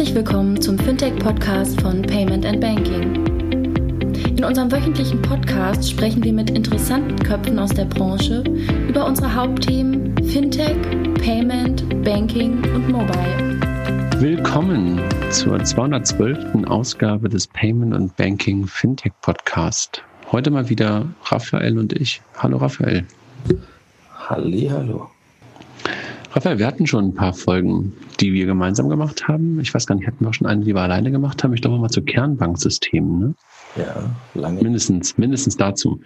[0.00, 3.22] Herzlich willkommen zum Fintech-Podcast von Payment and Banking.
[4.34, 8.42] In unserem wöchentlichen Podcast sprechen wir mit interessanten Köpfen aus der Branche
[8.88, 10.74] über unsere Hauptthemen Fintech,
[11.22, 13.60] Payment, Banking und Mobile.
[14.16, 14.98] Willkommen
[15.32, 16.64] zur 212.
[16.64, 20.02] Ausgabe des Payment and Banking Fintech Podcast.
[20.32, 22.22] Heute mal wieder Raphael und ich.
[22.38, 23.04] Hallo Raphael.
[24.14, 25.10] Halli, hallo.
[26.32, 29.58] Raphael, wir hatten schon ein paar Folgen, die wir gemeinsam gemacht haben.
[29.60, 31.52] Ich weiß gar nicht, hatten wir auch schon eine, die wir alleine gemacht haben.
[31.54, 33.34] Ich glaube mal zu Kernbanksystemen, ne?
[33.76, 34.62] Ja, lange.
[34.62, 36.00] Mindestens, mindestens dazu.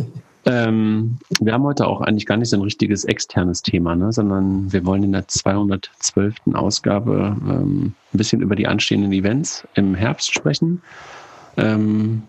[0.44, 4.12] ähm, wir haben heute auch eigentlich gar nicht so ein richtiges externes Thema, ne?
[4.12, 6.34] sondern wir wollen in der 212.
[6.52, 10.82] Ausgabe ähm, ein bisschen über die anstehenden Events im Herbst sprechen.
[11.56, 12.22] Ähm,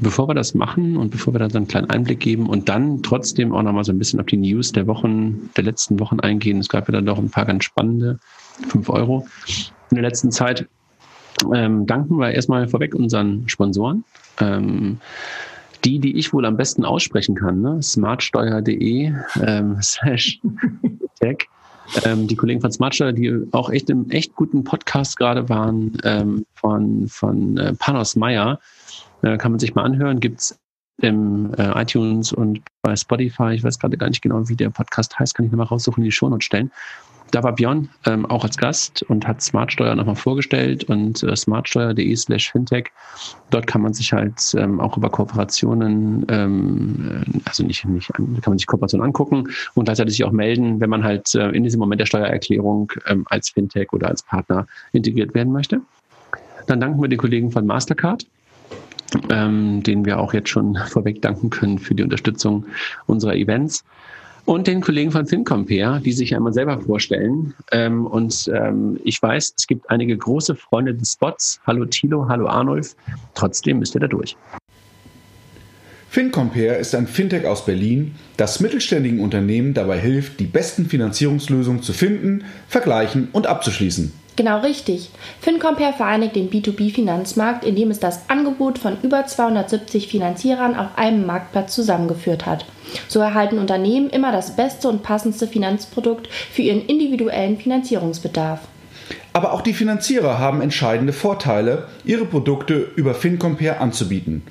[0.00, 3.02] bevor wir das machen und bevor wir da so einen kleinen Einblick geben und dann
[3.02, 6.58] trotzdem auch nochmal so ein bisschen auf die News der Wochen, der letzten Wochen eingehen.
[6.58, 8.18] Es gab ja dann doch ein paar ganz spannende,
[8.68, 9.26] 5 Euro
[9.90, 10.68] in der letzten Zeit.
[11.54, 14.04] Ähm, danken wir erstmal vorweg unseren Sponsoren.
[14.40, 14.98] Ähm,
[15.84, 17.82] die, die ich wohl am besten aussprechen kann, ne?
[17.82, 20.40] smartsteuer.de ähm, slash
[21.20, 21.48] tech.
[22.04, 26.46] Ähm, die Kollegen von Smartsteuer, die auch echt im echt guten Podcast gerade waren, ähm,
[26.54, 28.58] von, von äh, Panos Meyer,
[29.24, 30.20] äh, kann man sich mal anhören.
[30.20, 30.58] Gibt es
[30.98, 33.52] im äh, iTunes und bei Spotify.
[33.54, 35.34] Ich weiß gerade gar nicht genau, wie der Podcast heißt.
[35.34, 36.70] Kann ich nochmal raussuchen, in die Shownotes stellen.
[37.30, 42.14] Da war Björn ähm, auch als Gast und hat Smartsteuer nochmal vorgestellt und äh, smartsteuer.de
[42.14, 42.92] slash fintech.
[43.50, 48.42] Dort kann man sich halt ähm, auch über Kooperationen, ähm, äh, also nicht, nicht, kann
[48.46, 51.80] man sich Kooperationen angucken und gleichzeitig sich auch melden, wenn man halt äh, in diesem
[51.80, 55.80] Moment der Steuererklärung ähm, als Fintech oder als Partner integriert werden möchte.
[56.68, 58.26] Dann danken wir den Kollegen von Mastercard
[59.30, 62.66] ähm, denen wir auch jetzt schon vorweg danken können für die Unterstützung
[63.06, 63.84] unserer Events.
[64.46, 67.54] Und den Kollegen von FinCompare, die sich einmal selber vorstellen.
[67.72, 71.60] Ähm, und ähm, ich weiß, es gibt einige große Freunde des Spots.
[71.66, 72.94] Hallo Thilo, hallo Arnulf.
[73.34, 74.36] Trotzdem müsst ihr da durch.
[76.10, 81.92] FinCompare ist ein Fintech aus Berlin, das mittelständigen Unternehmen dabei hilft, die besten Finanzierungslösungen zu
[81.92, 84.12] finden, vergleichen und abzuschließen.
[84.36, 85.10] Genau richtig.
[85.40, 91.72] FinCompare vereinigt den B2B-Finanzmarkt, indem es das Angebot von über 270 Finanzierern auf einem Marktplatz
[91.74, 92.64] zusammengeführt hat.
[93.06, 98.60] So erhalten Unternehmen immer das beste und passendste Finanzprodukt für ihren individuellen Finanzierungsbedarf.
[99.32, 104.42] Aber auch die Finanzierer haben entscheidende Vorteile, ihre Produkte über FinCompare anzubieten.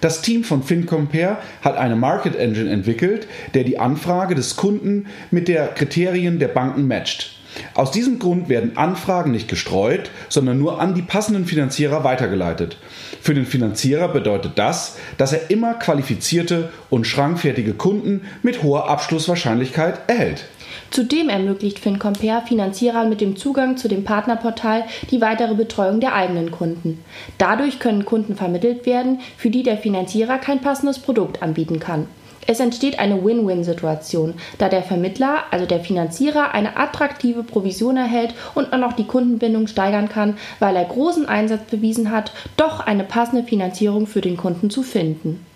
[0.00, 5.48] Das Team von FinCompare hat eine Market Engine entwickelt, der die Anfrage des Kunden mit
[5.48, 7.36] der Kriterien der Banken matcht.
[7.74, 12.76] Aus diesem Grund werden Anfragen nicht gestreut, sondern nur an die passenden Finanzierer weitergeleitet.
[13.20, 20.00] Für den Finanzierer bedeutet das, dass er immer qualifizierte und schrankfertige Kunden mit hoher Abschlusswahrscheinlichkeit
[20.08, 20.44] erhält.
[20.90, 26.50] Zudem ermöglicht FinCompare Finanzierern mit dem Zugang zu dem Partnerportal die weitere Betreuung der eigenen
[26.50, 27.02] Kunden.
[27.38, 32.06] Dadurch können Kunden vermittelt werden, für die der Finanzierer kein passendes Produkt anbieten kann.
[32.46, 38.72] Es entsteht eine Win-Win-Situation, da der Vermittler, also der Finanzierer, eine attraktive Provision erhält und
[38.72, 43.44] auch noch die Kundenbindung steigern kann, weil er großen Einsatz bewiesen hat, doch eine passende
[43.44, 45.46] Finanzierung für den Kunden zu finden.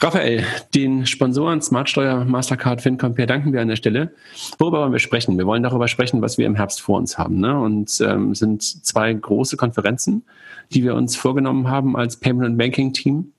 [0.00, 4.14] Raphael, den Sponsoren Smartsteuer, Mastercard, FinCompare danken wir an der Stelle.
[4.58, 5.36] Worüber wollen wir sprechen?
[5.36, 7.40] Wir wollen darüber sprechen, was wir im Herbst vor uns haben.
[7.40, 7.58] Ne?
[7.58, 10.24] Und ähm, sind zwei große Konferenzen,
[10.72, 13.32] die wir uns vorgenommen haben als Payment and Banking Team.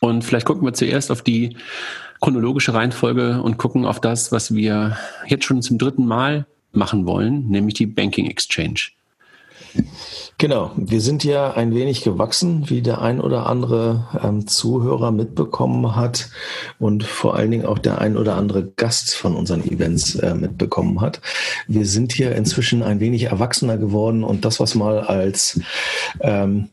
[0.00, 1.56] Und vielleicht gucken wir zuerst auf die
[2.20, 4.96] chronologische Reihenfolge und gucken auf das, was wir
[5.26, 8.90] jetzt schon zum dritten Mal machen wollen, nämlich die Banking Exchange.
[10.38, 15.96] Genau, wir sind ja ein wenig gewachsen, wie der ein oder andere ähm, Zuhörer mitbekommen
[15.96, 16.30] hat
[16.78, 21.00] und vor allen Dingen auch der ein oder andere Gast von unseren Events äh, mitbekommen
[21.00, 21.20] hat.
[21.66, 25.60] Wir sind hier inzwischen ein wenig erwachsener geworden und das, was mal als
[26.20, 26.68] ähm,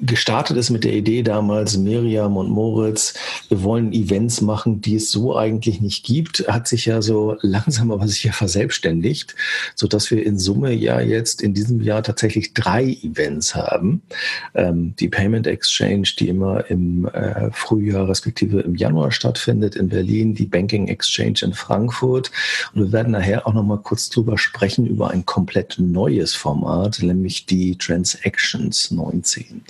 [0.00, 3.14] gestartet ist mit der Idee damals, Miriam und Moritz,
[3.48, 7.90] wir wollen Events machen, die es so eigentlich nicht gibt, hat sich ja so langsam
[7.90, 9.34] aber sicher verselbstständigt,
[9.74, 14.02] so dass wir in Summe ja jetzt in diesem Jahr tatsächlich drei Events haben.
[14.54, 20.34] Ähm, die Payment Exchange, die immer im äh, Frühjahr respektive im Januar stattfindet in Berlin,
[20.34, 22.30] die Banking Exchange in Frankfurt.
[22.74, 26.98] Und wir werden nachher auch noch mal kurz drüber sprechen über ein komplett neues Format,
[27.02, 29.62] nämlich die Transactions 9 anziehen.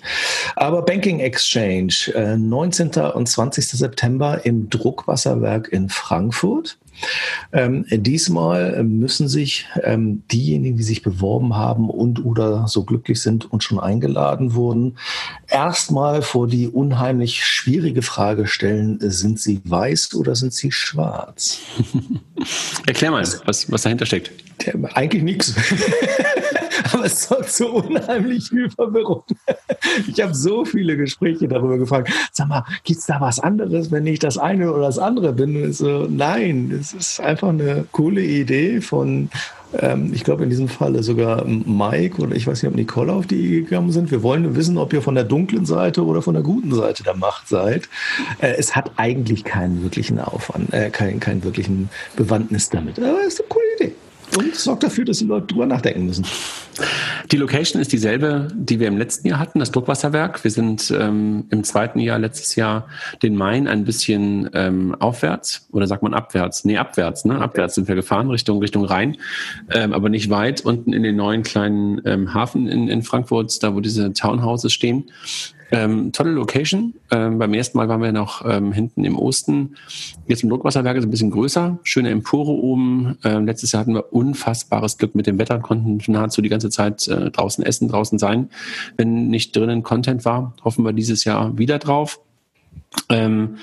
[0.57, 2.91] Aber Banking Exchange, 19.
[2.97, 3.67] Äh, und 20.
[3.67, 6.79] September im Druckwasserwerk in Frankfurt.
[7.53, 13.51] Ähm, diesmal müssen sich ähm, diejenigen, die sich beworben haben und oder so glücklich sind
[13.51, 14.99] und schon eingeladen wurden,
[15.49, 21.59] erstmal vor die unheimlich schwierige Frage stellen, sind sie weiß oder sind sie schwarz?
[22.87, 24.31] Erklär mal, was, was dahinter steckt.
[24.95, 25.55] Eigentlich nichts.
[26.93, 29.25] Aber es sorgt so unheimlich viel Verwirrung.
[30.07, 32.13] Ich habe so viele Gespräche darüber gefragt.
[32.33, 35.73] Sag mal, gibt es da was anderes, wenn ich das eine oder das andere bin?
[35.73, 39.31] So, nein, es ist einfach eine coole Idee von
[39.79, 43.27] ähm, ich glaube in diesem Falle sogar Mike oder ich weiß nicht, ob Nicole auf
[43.27, 44.11] die gegangen sind.
[44.11, 47.17] Wir wollen wissen, ob ihr von der dunklen Seite oder von der guten Seite der
[47.17, 47.89] Macht seid.
[48.41, 52.99] Äh, es hat eigentlich keinen wirklichen Aufwand, äh, keinen, keinen wirklichen Bewandtnis damit.
[52.99, 53.62] Aber es ist eine coole Idee.
[54.37, 56.25] Und sorgt dafür, dass die Leute drüber nachdenken müssen.
[57.31, 60.43] Die Location ist dieselbe, die wir im letzten Jahr hatten, das Druckwasserwerk.
[60.43, 62.89] Wir sind ähm, im zweiten Jahr, letztes Jahr,
[63.23, 66.65] den Main ein bisschen ähm, aufwärts oder sagt man abwärts?
[66.65, 67.39] Nee, abwärts, ne?
[67.41, 69.17] Abwärts sind wir gefahren, Richtung, Richtung Rhein,
[69.71, 73.75] ähm, aber nicht weit, unten in den neuen kleinen ähm, Hafen in, in Frankfurt, da
[73.75, 75.11] wo diese Townhouses stehen.
[75.73, 76.95] Ähm, tolle Location.
[77.11, 79.77] Ähm, beim ersten Mal waren wir noch ähm, hinten im Osten.
[80.27, 81.79] Jetzt im Druckwasserwerk ist ein bisschen größer.
[81.83, 83.17] Schöne Empore oben.
[83.25, 87.09] Ähm, letztes Jahr hatten wir unfassbares Glück mit dem Wetter, konnten nahezu die ganze Zeit
[87.09, 88.51] äh, draußen essen, draußen sein.
[88.99, 92.21] Wenn nicht drinnen Content war, hoffen wir dieses Jahr wieder drauf.
[93.09, 93.57] Ähm,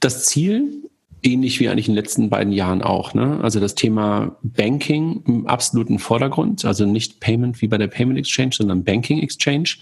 [0.00, 0.82] das Ziel
[1.22, 3.14] ähnlich wie eigentlich in den letzten beiden Jahren auch.
[3.14, 3.40] Ne?
[3.42, 8.50] Also das Thema Banking im absoluten Vordergrund, also nicht Payment wie bei der Payment Exchange,
[8.52, 9.76] sondern Banking Exchange.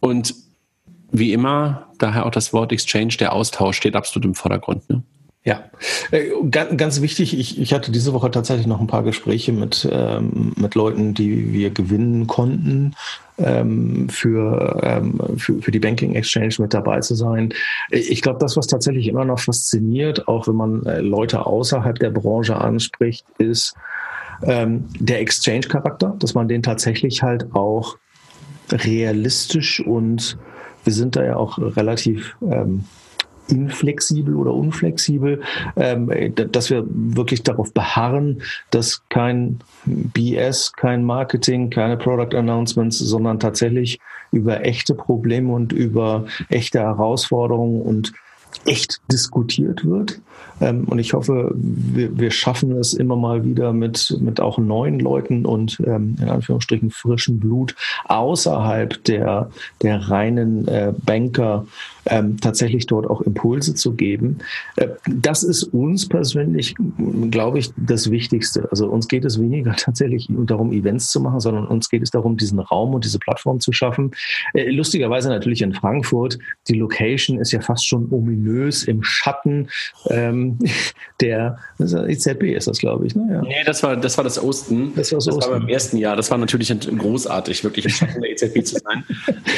[0.00, 0.45] Und
[1.10, 4.88] wie immer, daher auch das Wort Exchange, der Austausch steht absolut im Vordergrund.
[4.90, 5.02] Ne?
[5.46, 5.70] Ja,
[6.10, 10.52] äh, ganz, wichtig, ich, ich hatte diese Woche tatsächlich noch ein paar Gespräche mit, ähm,
[10.56, 12.96] mit Leuten, die wir gewinnen konnten,
[13.38, 17.54] ähm, für, ähm, für, für die Banking Exchange mit dabei zu sein.
[17.90, 22.10] Ich glaube, das, was tatsächlich immer noch fasziniert, auch wenn man äh, Leute außerhalb der
[22.10, 23.76] Branche anspricht, ist
[24.42, 27.96] ähm, der Exchange-Charakter, dass man den tatsächlich halt auch
[28.72, 30.38] realistisch und
[30.86, 32.84] wir sind da ja auch relativ ähm,
[33.48, 35.42] inflexibel oder unflexibel,
[35.76, 43.38] ähm, dass wir wirklich darauf beharren, dass kein BS, kein Marketing, keine Product Announcements, sondern
[43.38, 44.00] tatsächlich
[44.32, 48.12] über echte Probleme und über echte Herausforderungen und
[48.64, 50.20] echt diskutiert wird.
[50.60, 55.00] Ähm, und ich hoffe, wir, wir, schaffen es immer mal wieder mit, mit auch neuen
[55.00, 57.74] Leuten und ähm, in Anführungsstrichen frischem Blut
[58.06, 59.50] außerhalb der,
[59.82, 61.66] der reinen äh, Banker
[62.06, 64.38] ähm, tatsächlich dort auch Impulse zu geben.
[64.76, 66.74] Äh, das ist uns persönlich,
[67.30, 68.68] glaube ich, das Wichtigste.
[68.70, 72.36] Also uns geht es weniger tatsächlich darum, Events zu machen, sondern uns geht es darum,
[72.36, 74.12] diesen Raum und diese Plattform zu schaffen.
[74.54, 76.38] Äh, lustigerweise natürlich in Frankfurt.
[76.68, 79.68] Die Location ist ja fast schon ominös im Schatten
[80.08, 80.45] ähm,
[81.20, 83.14] der EZB ist das, glaube ich.
[83.14, 83.26] Ne?
[83.30, 83.42] Ja.
[83.42, 84.92] Nee, das war, das war das Osten.
[84.94, 85.50] Das war, das Osten.
[85.50, 86.16] war beim ersten Jahr.
[86.16, 89.04] Das war natürlich großartig, wirklich im Schatten der EZB zu sein.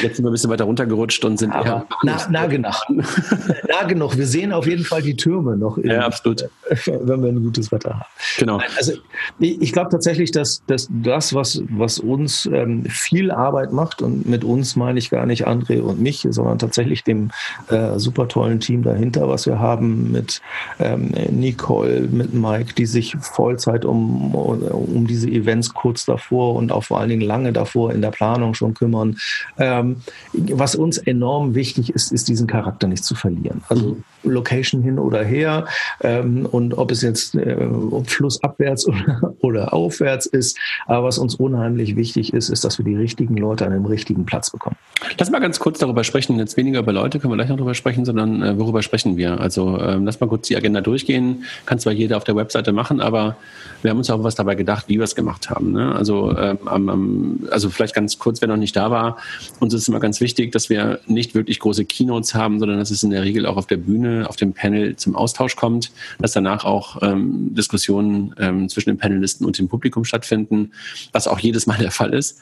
[0.01, 2.73] Jetzt sind wir ein bisschen weiter runtergerutscht und sind Aber na, nah genug.
[3.67, 4.17] nah genug.
[4.17, 5.77] Wir sehen auf jeden Fall die Türme noch.
[5.77, 6.49] In, ja, absolut.
[6.85, 8.05] Wenn wir ein gutes Wetter haben.
[8.37, 8.61] Genau.
[8.77, 8.93] Also
[9.39, 14.27] ich, ich glaube tatsächlich, dass, dass das, was, was uns ähm, viel Arbeit macht, und
[14.27, 17.31] mit uns meine ich gar nicht André und mich, sondern tatsächlich dem
[17.69, 20.41] äh, super tollen Team dahinter, was wir haben mit
[20.79, 26.83] ähm, Nicole, mit Mike, die sich Vollzeit um, um diese Events kurz davor und auch
[26.83, 29.17] vor allen Dingen lange davor in der Planung schon kümmern.
[29.57, 29.97] Ähm,
[30.33, 33.61] was uns enorm wichtig ist, ist diesen Charakter nicht zu verlieren.
[33.69, 34.03] Also mhm.
[34.23, 35.65] Location hin oder her
[36.01, 37.57] ähm, und ob es jetzt äh,
[38.05, 40.57] flussabwärts oder, oder aufwärts ist.
[40.87, 44.25] Aber was uns unheimlich wichtig ist, ist, dass wir die richtigen Leute an dem richtigen
[44.25, 44.75] Platz bekommen.
[45.17, 46.37] Lass mal ganz kurz darüber sprechen.
[46.37, 49.39] Jetzt weniger über Leute können wir gleich noch darüber sprechen, sondern äh, worüber sprechen wir?
[49.39, 51.43] Also ähm, lass mal kurz die Agenda durchgehen.
[51.65, 53.35] Kann zwar jeder auf der Webseite machen, aber
[53.81, 55.71] wir haben uns auch was dabei gedacht, wie wir es gemacht haben.
[55.71, 55.95] Ne?
[55.95, 59.17] Also, ähm, also vielleicht ganz kurz, wer noch nicht da war.
[59.59, 63.03] Uns ist immer ganz wichtig, dass wir nicht wirklich große Keynotes haben, sondern dass es
[63.03, 66.65] in der Regel auch auf der Bühne, auf dem Panel zum Austausch kommt, dass danach
[66.65, 70.71] auch ähm, Diskussionen ähm, zwischen den Panelisten und dem Publikum stattfinden,
[71.11, 72.39] was auch jedes Mal der Fall ist.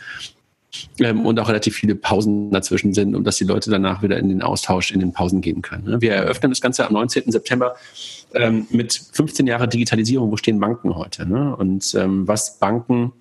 [0.99, 4.29] Ähm, und auch relativ viele Pausen dazwischen sind, um dass die Leute danach wieder in
[4.29, 5.85] den Austausch in den Pausen gehen können.
[5.85, 6.01] Ne?
[6.01, 7.31] Wir eröffnen das Ganze am 19.
[7.31, 7.75] September
[8.33, 10.31] ähm, mit 15 Jahren Digitalisierung.
[10.31, 11.27] Wo stehen Banken heute?
[11.27, 11.55] Ne?
[11.55, 13.13] Und ähm, was Banken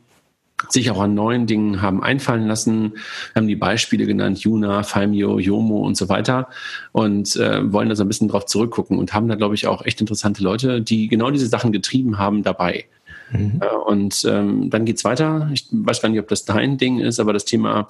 [0.71, 2.95] sich auch an neuen Dingen haben einfallen lassen,
[3.35, 6.49] haben die Beispiele genannt, Juna, Falmio, Yomo und so weiter
[6.93, 9.85] und äh, wollen da so ein bisschen drauf zurückgucken und haben da, glaube ich, auch
[9.85, 12.87] echt interessante Leute, die genau diese Sachen getrieben haben dabei.
[13.31, 13.61] Mhm.
[13.61, 15.49] Äh, und ähm, dann geht's weiter.
[15.53, 17.87] Ich weiß gar nicht, ob das dein Ding ist, aber das Thema.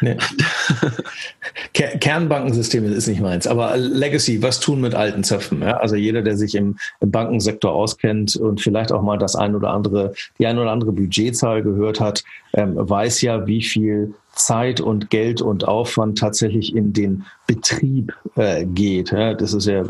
[0.00, 0.16] Nee.
[1.72, 3.46] Kernbankensysteme ist nicht meins.
[3.46, 5.62] Aber Legacy, was tun mit alten Zöpfen?
[5.62, 5.78] Ja?
[5.78, 9.70] Also jeder, der sich im, im, Bankensektor auskennt und vielleicht auch mal das ein oder
[9.70, 15.10] andere, die ein oder andere Budgetzahl gehört hat, ähm, weiß ja, wie viel Zeit und
[15.10, 19.12] Geld und Aufwand tatsächlich in den Betrieb äh, geht.
[19.12, 19.84] Ja, das ist ja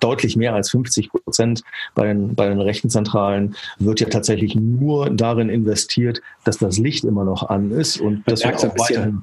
[0.00, 1.62] deutlich mehr als 50 Prozent
[1.94, 7.24] bei den, bei den Rechenzentralen wird ja tatsächlich nur darin investiert, dass das Licht immer
[7.24, 9.20] noch an ist und das wird auch weiterhin.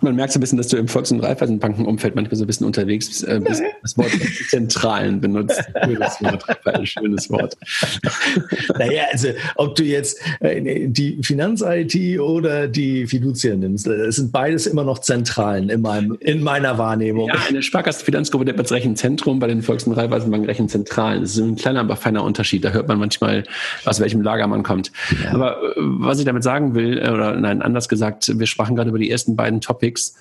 [0.00, 2.66] Man merkt so ein bisschen, dass du im Volks- und Raiffeisenbankenumfeld manchmal so ein bisschen
[2.66, 4.10] unterwegs äh, bist, das Wort
[4.48, 5.62] Zentralen benutzt.
[5.98, 7.56] Das Wort, ein schönes Wort.
[8.78, 14.32] Naja, also ob du jetzt äh, die Finanz-IT oder die Fiducia nimmst, äh, es sind
[14.32, 17.28] beides immer noch Zentralen in, meinem, in meiner Wahrnehmung.
[17.28, 21.22] Ja, eine Sparkassenfinanzgruppe nennt man das Rechenzentrum, bei den Volks- und Raiffeisenbanken Rechenzentralen.
[21.22, 22.64] Das ist ein kleiner, aber feiner Unterschied.
[22.64, 23.44] Da hört man manchmal,
[23.84, 24.92] aus welchem Lager man kommt.
[25.24, 25.32] Ja.
[25.32, 28.98] Aber äh, was ich damit sagen will, oder nein, anders gesagt, wir sprachen gerade über
[28.98, 30.14] die ersten beiden Topics,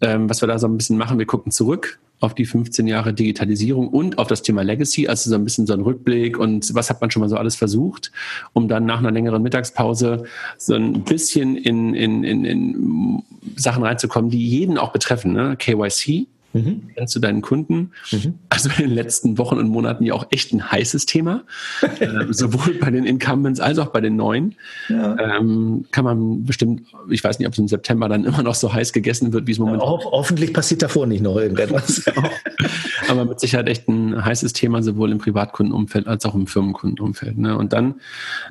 [0.00, 1.18] ähm, was wir da so ein bisschen machen.
[1.18, 5.36] Wir gucken zurück auf die 15 Jahre Digitalisierung und auf das Thema Legacy, also so
[5.36, 8.12] ein bisschen so ein Rückblick und was hat man schon mal so alles versucht,
[8.52, 10.24] um dann nach einer längeren Mittagspause
[10.58, 13.22] so ein bisschen in, in, in, in
[13.56, 15.32] Sachen reinzukommen, die jeden auch betreffen.
[15.32, 15.56] Ne?
[15.58, 16.90] KYC, Mhm.
[17.12, 17.92] Du deinen Kunden?
[18.12, 18.34] Mhm.
[18.48, 21.44] Also in den letzten Wochen und Monaten ja auch echt ein heißes Thema,
[22.00, 24.56] äh, sowohl bei den Incumbents als auch bei den neuen.
[24.88, 25.16] Ja.
[25.18, 28.72] Ähm, kann man bestimmt, ich weiß nicht, ob es im September dann immer noch so
[28.72, 29.80] heiß gegessen wird, wie es momentan.
[29.80, 32.04] Ja, ho hoffentlich passiert davor nicht noch irgendetwas.
[33.08, 37.38] Aber mit Sicherheit echt ein heißes Thema, sowohl im Privatkundenumfeld als auch im Firmenkundenumfeld.
[37.38, 37.56] Ne?
[37.56, 37.96] Und dann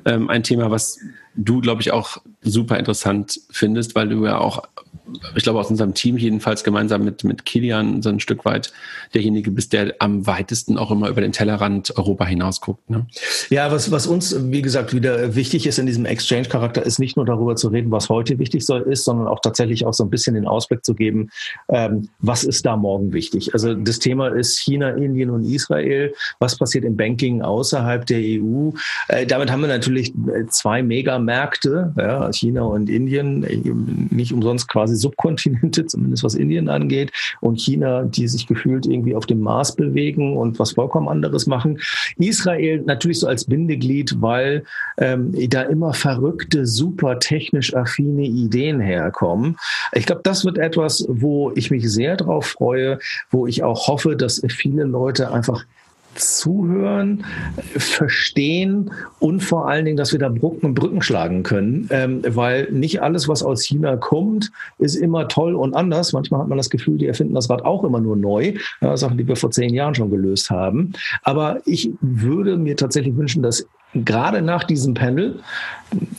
[0.04, 0.98] ähm, ein Thema, was
[1.34, 4.62] du, glaube ich, auch super interessant findest, weil du ja auch
[5.36, 8.72] ich glaube, aus unserem Team jedenfalls gemeinsam mit, mit Kilian so ein Stück weit
[9.14, 12.88] derjenige bist, der am weitesten auch immer über den Tellerrand Europa hinaus guckt.
[12.90, 13.06] Ne?
[13.48, 17.26] Ja, was, was uns, wie gesagt, wieder wichtig ist in diesem Exchange-Charakter, ist nicht nur
[17.26, 20.34] darüber zu reden, was heute wichtig soll, ist, sondern auch tatsächlich auch so ein bisschen
[20.34, 21.30] den Ausblick zu geben,
[21.68, 23.54] ähm, was ist da morgen wichtig.
[23.54, 26.14] Also das Thema ist China, Indien und Israel.
[26.38, 28.70] Was passiert im Banking außerhalb der EU?
[29.08, 33.60] Äh, damit haben wir natürlich äh, zwei Megamärkte, ja, China und Indien, äh,
[34.14, 39.26] nicht umsonst quasi Subkontinente, zumindest was Indien angeht, und China, die sich gefühlt irgendwie auf
[39.26, 41.80] dem Mars bewegen und was vollkommen anderes machen.
[42.18, 44.64] Israel natürlich so als Bindeglied, weil
[44.98, 49.56] ähm, da immer verrückte, super technisch affine Ideen herkommen.
[49.92, 52.98] Ich glaube, das wird etwas, wo ich mich sehr drauf freue,
[53.30, 55.64] wo ich auch hoffe, dass viele Leute einfach
[56.14, 57.24] zuhören,
[57.76, 63.02] verstehen und vor allen Dingen, dass wir da Brücken, Brücken schlagen können, ähm, weil nicht
[63.02, 66.12] alles, was aus China kommt, ist immer toll und anders.
[66.12, 69.18] Manchmal hat man das Gefühl, die erfinden das Rad auch immer nur neu, ja, Sachen,
[69.18, 70.92] die wir vor zehn Jahren schon gelöst haben.
[71.22, 75.40] Aber ich würde mir tatsächlich wünschen, dass gerade nach diesem Panel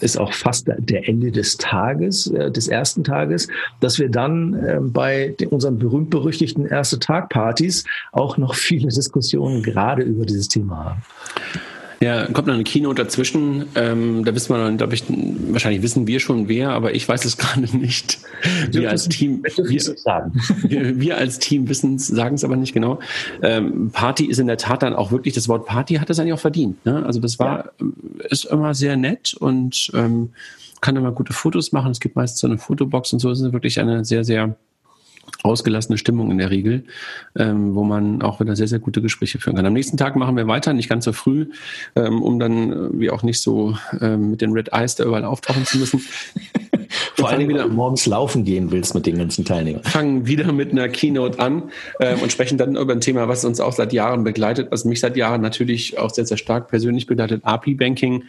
[0.01, 3.47] ist auch fast der Ende des Tages, äh, des ersten Tages,
[3.79, 10.25] dass wir dann äh, bei unseren berühmt-berüchtigten erste Tag-Partys auch noch viele Diskussionen gerade über
[10.25, 11.01] dieses Thema haben.
[12.01, 13.67] Ja, kommt noch eine Kino dazwischen.
[13.75, 17.23] Ähm, da wissen wir dann, glaube ich, wahrscheinlich wissen wir schon wer, aber ich weiß
[17.25, 18.19] es gerade nicht.
[18.71, 19.51] Wir als Team, wir,
[20.69, 22.99] wir, wir als Team wissen es, sagen es aber nicht genau.
[23.43, 26.33] Ähm, Party ist in der Tat dann auch wirklich, das Wort Party hat es eigentlich
[26.33, 26.83] auch verdient.
[26.85, 27.05] Ne?
[27.05, 27.87] Also das war, ja.
[28.29, 30.31] ist immer sehr nett und ähm,
[30.81, 31.91] kann immer gute Fotos machen.
[31.91, 33.29] Es gibt meist so eine Fotobox und so.
[33.29, 34.55] Es ist wirklich eine sehr, sehr
[35.43, 36.83] ausgelassene Stimmung in der Regel,
[37.35, 39.65] ähm, wo man auch wieder sehr, sehr gute Gespräche führen kann.
[39.65, 41.47] Am nächsten Tag machen wir weiter, nicht ganz so früh,
[41.95, 45.25] ähm, um dann äh, wie auch nicht so ähm, mit den Red Eyes da überall
[45.25, 46.01] auftauchen zu müssen.
[47.15, 49.83] Vor allem, wieder morgens laufen gehen willst mit den ganzen Teilnehmern.
[49.83, 51.63] Fangen wieder mit einer Keynote an
[51.99, 54.99] äh, und sprechen dann über ein Thema, was uns auch seit Jahren begleitet, was mich
[54.99, 58.23] seit Jahren natürlich auch sehr, sehr stark persönlich begleitet, API-Banking.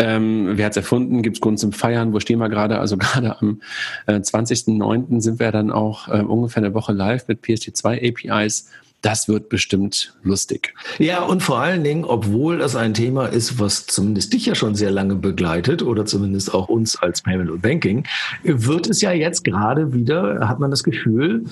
[0.00, 1.20] Ähm, wer hat es erfunden?
[1.20, 2.14] Gibt es Grund zum Feiern?
[2.14, 2.78] Wo stehen wir gerade?
[2.78, 3.60] Also gerade am
[4.06, 5.20] äh, 20.09.
[5.20, 8.70] sind wir dann auch äh, ungefähr eine Woche live mit PSD2 APIs.
[9.02, 10.74] Das wird bestimmt lustig.
[10.98, 14.74] Ja, und vor allen Dingen, obwohl das ein Thema ist, was zumindest dich ja schon
[14.74, 18.04] sehr lange begleitet oder zumindest auch uns als Payment und Banking,
[18.42, 21.44] wird es ja jetzt gerade wieder, hat man das Gefühl,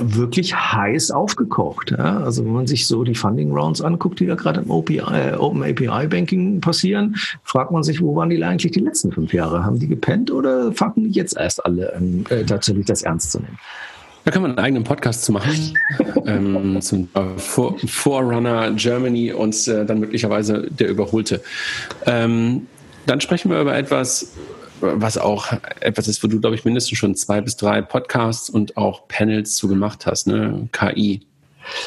[0.00, 1.92] wirklich heiß aufgekocht.
[1.92, 2.20] Ja?
[2.20, 5.34] Also wenn man sich so die Funding Rounds anguckt, die ja gerade im OPI, äh,
[5.36, 9.64] Open API Banking passieren, fragt man sich, wo waren die eigentlich die letzten fünf Jahre?
[9.64, 13.38] Haben die gepennt oder fangen die jetzt erst alle an, äh, tatsächlich das ernst zu
[13.38, 13.58] nehmen?
[14.24, 15.78] Da kann man einen eigenen Podcast zu machen,
[16.26, 21.42] ähm, zum Forerunner Germany und äh, dann möglicherweise der Überholte.
[22.06, 22.66] Ähm,
[23.06, 24.32] dann sprechen wir über etwas,
[24.80, 28.76] was auch etwas ist, wo du, glaube ich, mindestens schon zwei bis drei Podcasts und
[28.76, 30.68] auch Panels zu gemacht hast, ne?
[30.72, 31.22] KI.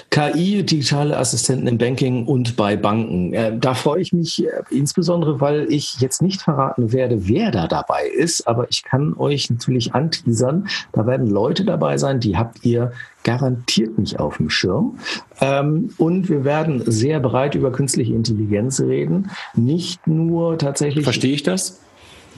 [0.10, 3.34] KI, digitale Assistenten im Banking und bei Banken.
[3.34, 7.68] Äh, da freue ich mich äh, insbesondere, weil ich jetzt nicht verraten werde, wer da
[7.68, 10.68] dabei ist, aber ich kann euch natürlich anteasern.
[10.92, 12.92] Da werden Leute dabei sein, die habt ihr
[13.24, 15.00] garantiert nicht auf dem Schirm.
[15.42, 19.30] Ähm, und wir werden sehr breit über künstliche Intelligenz reden.
[19.56, 21.04] Nicht nur tatsächlich.
[21.04, 21.80] Verstehe ich das?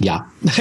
[0.03, 0.25] Ja.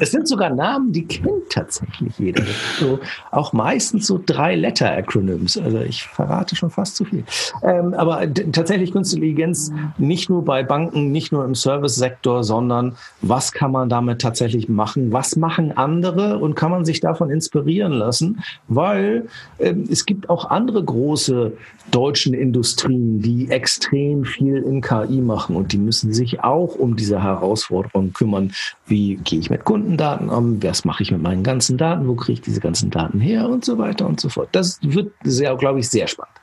[0.00, 2.44] Es sind sogar Namen, die kennt tatsächlich jeder.
[2.78, 3.00] So,
[3.32, 5.58] auch meistens so drei Letter-Acronyms.
[5.58, 7.24] Also ich verrate schon fast zu viel.
[7.62, 8.22] Ähm, aber
[8.52, 13.88] tatsächlich künstliche Intelligenz nicht nur bei Banken, nicht nur im Service-Sektor, sondern was kann man
[13.88, 15.12] damit tatsächlich machen?
[15.12, 18.42] Was machen andere und kann man sich davon inspirieren lassen?
[18.68, 19.26] Weil
[19.58, 21.52] ähm, es gibt auch andere große
[21.90, 27.22] deutschen Industrien, die extrem viel in KI machen und die müssen sich auch um diese
[27.22, 28.52] Herausforderungen kümmern.
[28.86, 30.62] Wie gehe ich mit Kundendaten um?
[30.62, 32.06] Was mache ich mit meinen ganzen Daten?
[32.08, 33.48] Wo kriege ich diese ganzen Daten her?
[33.48, 34.48] Und so weiter und so fort.
[34.52, 36.34] Das wird sehr, glaube ich, sehr spannend.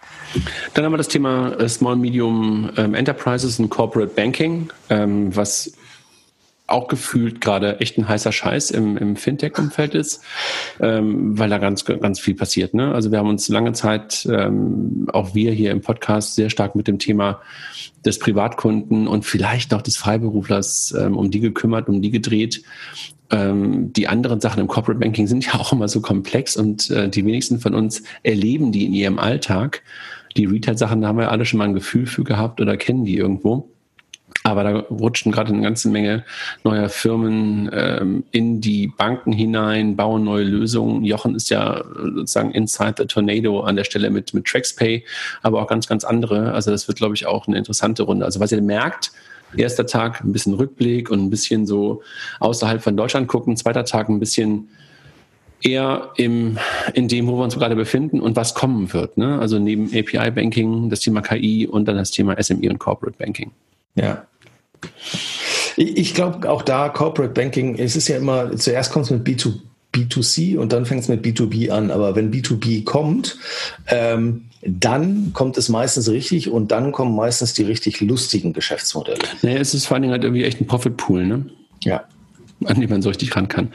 [0.74, 5.72] Dann haben wir das Thema Small Medium ähm, Enterprises und Corporate Banking, ähm, was
[6.68, 10.24] auch gefühlt gerade echt ein heißer Scheiß im, im Fintech-Umfeld ist,
[10.80, 12.74] ähm, weil da ganz, ganz viel passiert.
[12.74, 12.94] Ne?
[12.94, 16.88] Also wir haben uns lange Zeit, ähm, auch wir hier im Podcast, sehr stark mit
[16.88, 17.42] dem Thema
[18.04, 22.64] des Privatkunden und vielleicht noch des Freiberuflers ähm, um die gekümmert, um die gedreht.
[23.30, 27.10] Ähm, die anderen Sachen im Corporate Banking sind ja auch immer so komplex und äh,
[27.10, 29.84] die wenigsten von uns erleben die in ihrem Alltag.
[30.36, 33.18] Die Retail-Sachen, da haben wir alle schon mal ein Gefühl für gehabt oder kennen die
[33.18, 33.70] irgendwo.
[34.46, 36.24] Aber da rutschten gerade eine ganze Menge
[36.64, 41.04] neuer Firmen ähm, in die Banken hinein, bauen neue Lösungen.
[41.04, 41.84] Jochen ist ja
[42.14, 45.04] sozusagen inside the tornado an der Stelle mit, mit TraxPay,
[45.42, 46.54] aber auch ganz, ganz andere.
[46.54, 48.24] Also das wird, glaube ich, auch eine interessante Runde.
[48.24, 49.12] Also was ihr merkt,
[49.58, 52.04] erster Tag ein bisschen Rückblick und ein bisschen so
[52.40, 54.70] außerhalb von Deutschland gucken, zweiter Tag ein bisschen
[55.60, 56.60] eher im,
[56.94, 59.18] in dem, wo wir uns gerade befinden und was kommen wird.
[59.18, 59.40] Ne?
[59.40, 63.50] Also neben API-Banking, das Thema KI und dann das Thema SME und Corporate Banking.
[63.96, 64.28] Ja,
[65.76, 69.54] ich glaube auch da Corporate Banking, es ist ja immer, zuerst kommt es mit B2,
[69.94, 71.92] B2C und dann fängt es mit B2B an.
[71.92, 73.38] Aber wenn B2B kommt,
[73.88, 79.20] ähm, dann kommt es meistens richtig und dann kommen meistens die richtig lustigen Geschäftsmodelle.
[79.42, 81.46] Naja, es ist vor allen Dingen halt irgendwie echt ein Profitpool, ne?
[81.84, 82.06] Ja
[82.64, 83.70] an die man so richtig ran kann.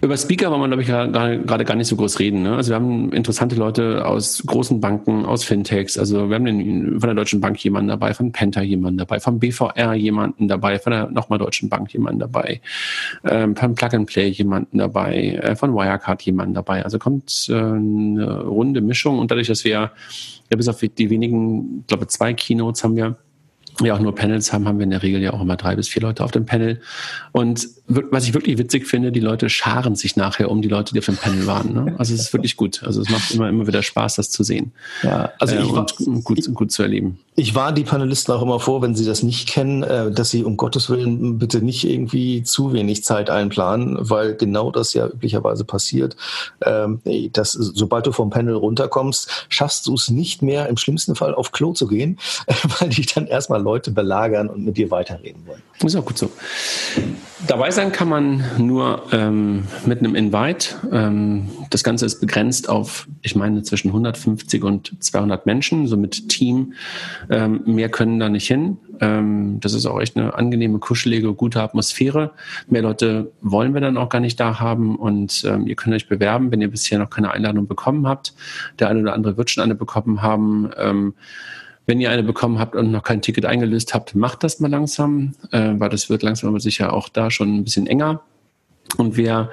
[0.00, 2.42] Über Speaker wollen wir, glaube ich, gerade gar nicht so groß reden.
[2.42, 2.56] Ne?
[2.56, 5.98] Also wir haben interessante Leute aus großen Banken, aus Fintechs.
[5.98, 9.38] Also wir haben den, von der Deutschen Bank jemanden dabei, von Penta jemanden dabei, vom
[9.38, 12.60] BVR jemanden dabei, von der nochmal Deutschen Bank jemanden dabei,
[13.24, 16.84] ähm, von Plug and Play jemanden dabei, äh, von Wirecard jemanden dabei.
[16.84, 19.92] Also kommt äh, eine runde Mischung und dadurch, dass wir ja
[20.56, 23.16] bis auf die wenigen, ich glaube zwei Keynotes haben wir,
[23.84, 25.88] wir auch nur Panels haben, haben wir in der Regel ja auch immer drei bis
[25.88, 26.80] vier Leute auf dem Panel.
[27.32, 30.98] Und was ich wirklich witzig finde, die Leute scharen sich nachher um die Leute, die
[30.98, 31.72] auf dem Panel waren.
[31.72, 31.94] Ne?
[31.98, 32.82] Also es ist wirklich gut.
[32.84, 34.72] Also es macht immer, immer wieder Spaß, das zu sehen.
[35.04, 37.20] Ja, also äh, ich war, und gut, ich, gut zu erleben.
[37.36, 40.42] Ich war die Panelisten auch immer vor, wenn sie das nicht kennen, äh, dass sie
[40.42, 45.64] um Gottes Willen bitte nicht irgendwie zu wenig Zeit einplanen, weil genau das ja üblicherweise
[45.64, 46.16] passiert.
[46.64, 47.00] Ähm,
[47.32, 51.52] dass sobald du vom Panel runterkommst, schaffst du es nicht mehr, im schlimmsten Fall auf
[51.52, 52.18] Klo zu gehen,
[52.80, 55.62] weil dich dann erstmal Leute belagern und mit dir weiterreden wollen.
[55.84, 56.30] Ist auch gut so.
[57.46, 60.74] Dabei sein kann man nur ähm, mit einem Invite.
[60.90, 66.30] Ähm, das Ganze ist begrenzt auf, ich meine, zwischen 150 und 200 Menschen, so mit
[66.30, 66.72] Team.
[67.28, 68.78] Ähm, mehr können da nicht hin.
[69.00, 72.32] Ähm, das ist auch echt eine angenehme, kuschelige, gute Atmosphäre.
[72.66, 76.08] Mehr Leute wollen wir dann auch gar nicht da haben und ähm, ihr könnt euch
[76.08, 78.34] bewerben, wenn ihr bisher noch keine Einladung bekommen habt.
[78.78, 80.70] Der eine oder andere wird schon eine bekommen haben.
[81.86, 85.34] Wenn ihr eine bekommen habt und noch kein Ticket eingelöst habt, macht das mal langsam,
[85.52, 88.20] äh, weil das wird langsam aber sicher auch da schon ein bisschen enger.
[88.96, 89.50] Und wer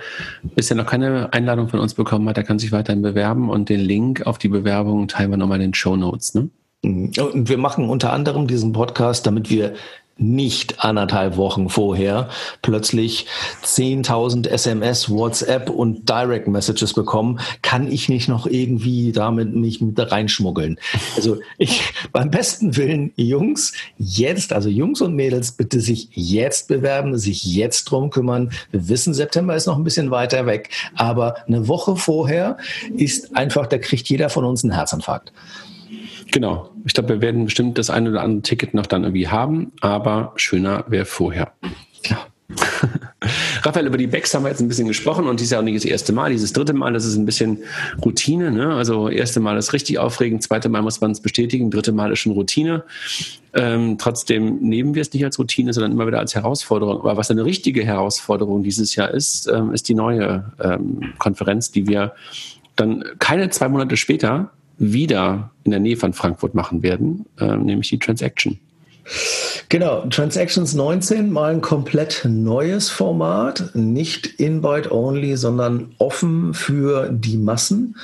[0.56, 3.80] bisher noch keine Einladung von uns bekommen hat, der kann sich weiterhin bewerben und den
[3.80, 6.34] Link auf die Bewerbung teilen wir nochmal in den Show Notes.
[6.34, 6.50] Ne?
[6.84, 7.12] Mhm.
[7.34, 9.74] Und wir machen unter anderem diesen Podcast, damit wir
[10.18, 12.30] nicht anderthalb Wochen vorher
[12.62, 13.26] plötzlich
[13.64, 20.00] 10.000 SMS, WhatsApp und Direct Messages bekommen, kann ich nicht noch irgendwie damit mich mit
[20.00, 20.80] reinschmuggeln.
[21.16, 27.18] Also ich, beim besten Willen, Jungs, jetzt, also Jungs und Mädels, bitte sich jetzt bewerben,
[27.18, 28.52] sich jetzt drum kümmern.
[28.72, 32.58] Wir wissen, September ist noch ein bisschen weiter weg, aber eine Woche vorher
[32.96, 35.34] ist einfach, da kriegt jeder von uns einen Herzinfarkt.
[36.34, 36.72] Genau.
[36.84, 40.34] Ich glaube, wir werden bestimmt das eine oder andere Ticket noch dann irgendwie haben, aber
[40.36, 41.54] schöner wäre vorher.
[42.06, 42.26] Ja.
[43.62, 45.64] Raphael, über die Backs haben wir jetzt ein bisschen gesprochen und dies ist ja auch
[45.64, 46.32] nicht das erste Mal.
[46.32, 47.60] Dieses dritte Mal, das ist ein bisschen
[48.04, 48.50] Routine.
[48.50, 48.74] Ne?
[48.74, 52.20] Also erste Mal ist richtig aufregend, zweite Mal muss man es bestätigen, dritte Mal ist
[52.20, 52.84] schon Routine.
[53.54, 56.98] Ähm, trotzdem nehmen wir es nicht als Routine, sondern immer wieder als Herausforderung.
[57.02, 61.86] Aber was eine richtige Herausforderung dieses Jahr ist, ähm, ist die neue ähm, Konferenz, die
[61.86, 62.14] wir
[62.76, 64.50] dann keine zwei Monate später
[64.92, 68.60] wieder in der Nähe von Frankfurt machen werden, äh, nämlich die Transaction.
[69.74, 77.96] Genau, Transactions 19, mal ein komplett neues Format, nicht Invite-only, sondern offen für die Massen.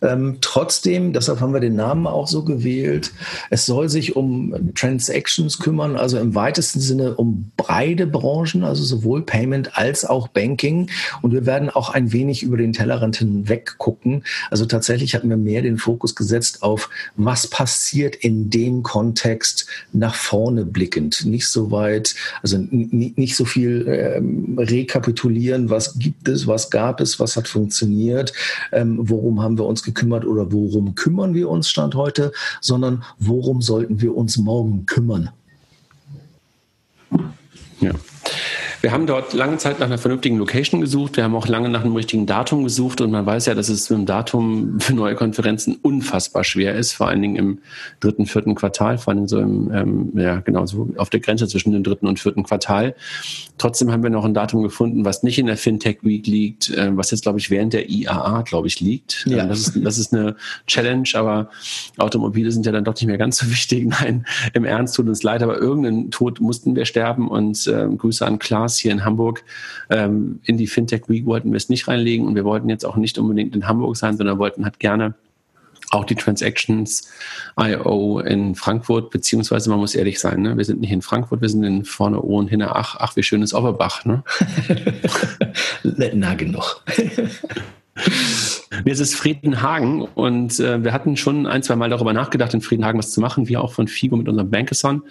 [0.00, 3.12] Ähm, trotzdem, deshalb haben wir den Namen auch so gewählt,
[3.50, 9.22] es soll sich um Transactions kümmern, also im weitesten Sinne um beide Branchen, also sowohl
[9.22, 10.88] Payment als auch Banking.
[11.20, 14.24] Und wir werden auch ein wenig über den Tellerrand hinweg gucken.
[14.50, 20.14] Also tatsächlich hatten wir mehr den Fokus gesetzt auf, was passiert in dem Kontext nach
[20.14, 26.70] vorne blickend nicht so weit, also nicht so viel ähm, rekapitulieren, was gibt es, was
[26.70, 28.32] gab es, was hat funktioniert,
[28.72, 33.62] ähm, worum haben wir uns gekümmert oder worum kümmern wir uns Stand heute, sondern worum
[33.62, 35.30] sollten wir uns morgen kümmern.
[37.80, 37.92] Ja.
[38.80, 41.16] Wir haben dort lange Zeit nach einer vernünftigen Location gesucht.
[41.16, 43.90] Wir haben auch lange nach einem richtigen Datum gesucht und man weiß ja, dass es
[43.90, 47.58] mit dem Datum für neue Konferenzen unfassbar schwer ist, vor allen Dingen im
[47.98, 51.72] dritten, vierten Quartal, vor allem so im, ähm, ja, genau, so auf der Grenze zwischen
[51.72, 52.94] dem dritten und vierten Quartal.
[53.58, 56.96] Trotzdem haben wir noch ein Datum gefunden, was nicht in der Fintech Week liegt, äh,
[56.96, 59.26] was jetzt, glaube ich, während der IAA, glaube ich, liegt.
[59.26, 59.42] Ja.
[59.42, 60.36] Ähm, das, ist, das ist eine
[60.68, 61.50] Challenge, aber
[61.96, 63.86] Automobile sind ja dann doch nicht mehr ganz so wichtig.
[64.00, 68.24] Nein, im Ernst tut uns leid, aber irgendeinen Tod mussten wir sterben und äh, Grüße
[68.24, 69.44] an Klaas hier in Hamburg.
[69.88, 72.96] Ähm, in die Fintech Week wollten wir es nicht reinlegen und wir wollten jetzt auch
[72.96, 75.14] nicht unbedingt in Hamburg sein, sondern wollten halt gerne
[75.90, 77.08] auch die Transactions
[77.58, 80.56] IO in Frankfurt, beziehungsweise man muss ehrlich sein, ne?
[80.56, 83.22] wir sind nicht in Frankfurt, wir sind in vorne O und hinter Ach, ach, wie
[83.22, 84.22] schön ist Overbach, ne?
[86.12, 86.82] Na genug.
[88.84, 92.60] Mir ist es Friedenhagen und äh, wir hatten schon ein, zwei Mal darüber nachgedacht, in
[92.60, 95.02] Friedenhagen was zu machen, wir auch von FIGO mit unserem Bankathon.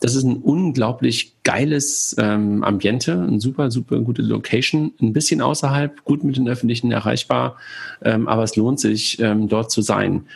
[0.00, 6.04] Das ist ein unglaublich geiles ähm, Ambiente, eine super, super gute Location, ein bisschen außerhalb,
[6.04, 7.56] gut mit den Öffentlichen erreichbar,
[8.02, 10.26] ähm, aber es lohnt sich, ähm, dort zu sein.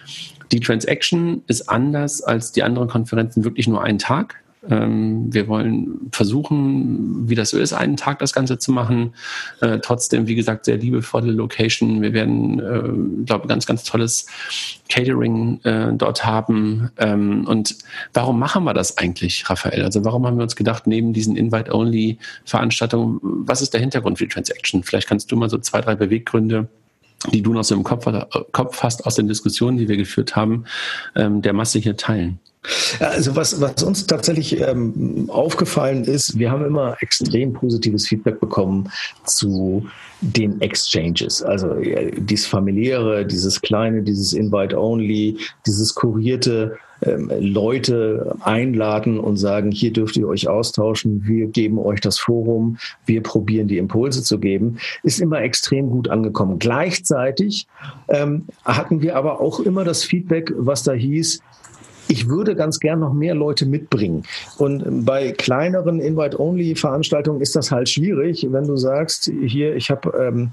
[0.53, 4.44] Die Transaction ist anders als die anderen Konferenzen wirklich nur einen Tag.
[4.71, 9.15] Ähm, wir wollen versuchen, wie das so ist, einen Tag das Ganze zu machen.
[9.61, 12.03] Äh, trotzdem, wie gesagt, sehr liebevolle Location.
[12.03, 14.27] Wir werden, äh, glaube ganz, ganz tolles
[14.89, 16.91] Catering äh, dort haben.
[16.99, 17.77] Ähm, und
[18.13, 19.83] warum machen wir das eigentlich, Raphael?
[19.83, 24.33] Also warum haben wir uns gedacht, neben diesen Invite-Only-Veranstaltungen, was ist der Hintergrund für die
[24.33, 24.83] Transaction?
[24.83, 26.69] Vielleicht kannst du mal so zwei, drei Beweggründe
[27.33, 28.07] die du noch so im Kopf,
[28.53, 30.65] Kopf hast aus den Diskussionen, die wir geführt haben,
[31.15, 32.39] ähm, der Masse hier teilen.
[33.01, 38.91] Also was, was uns tatsächlich ähm, aufgefallen ist, wir haben immer extrem positives Feedback bekommen
[39.25, 39.87] zu
[40.21, 41.43] den Exchanges.
[41.43, 49.71] Also ja, dieses familiäre, dieses kleine, dieses Invite-Only, dieses kurierte ähm, Leute einladen und sagen,
[49.71, 54.39] hier dürft ihr euch austauschen, wir geben euch das Forum, wir probieren die Impulse zu
[54.39, 56.59] geben, ist immer extrem gut angekommen.
[56.59, 57.67] Gleichzeitig
[58.09, 61.41] ähm, hatten wir aber auch immer das Feedback, was da hieß,
[62.09, 64.25] ich würde ganz gern noch mehr Leute mitbringen.
[64.59, 70.51] Und bei kleineren Invite-Only-Veranstaltungen ist das halt schwierig, wenn du sagst, hier, ich habe ähm,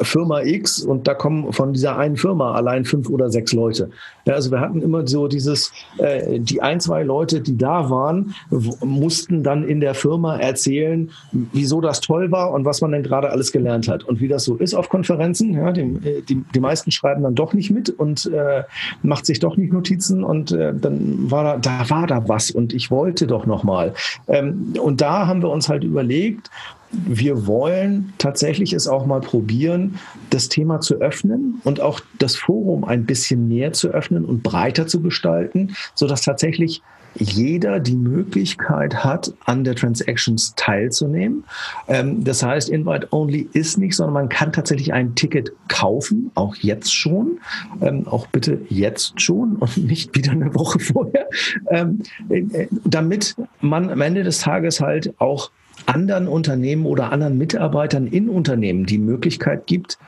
[0.00, 3.90] Firma X und da kommen von dieser einen Firma allein fünf oder sechs Leute.
[4.24, 8.34] Ja, also wir hatten immer so dieses, äh, die ein, zwei Leute, die da waren,
[8.80, 13.30] mussten dann in der Firma erzählen, wieso das toll war und was man denn gerade
[13.30, 14.04] alles gelernt hat.
[14.04, 17.34] Und wie das so ist auf Konferenzen, ja, die, äh, die, die meisten schreiben dann
[17.34, 18.62] doch nicht mit und äh,
[19.02, 22.72] macht sich doch nicht Notizen und äh, dann war da, da war da was und
[22.72, 23.94] ich wollte doch nochmal.
[24.28, 26.50] Ähm, und da haben wir uns halt überlegt,
[26.92, 29.98] wir wollen tatsächlich es auch mal probieren,
[30.30, 34.86] das Thema zu öffnen und auch das Forum ein bisschen mehr zu öffnen und breiter
[34.86, 36.82] zu gestalten, sodass tatsächlich
[37.14, 41.44] jeder die Möglichkeit hat, an der Transactions teilzunehmen.
[41.88, 46.56] Ähm, das heißt, Invite Only ist nicht, sondern man kann tatsächlich ein Ticket kaufen, auch
[46.56, 47.38] jetzt schon,
[47.80, 51.28] ähm, auch bitte jetzt schon und nicht wieder eine Woche vorher,
[51.70, 55.50] ähm, äh, damit man am Ende des Tages halt auch
[55.86, 59.98] anderen Unternehmen oder anderen Mitarbeitern in Unternehmen die Möglichkeit gibt,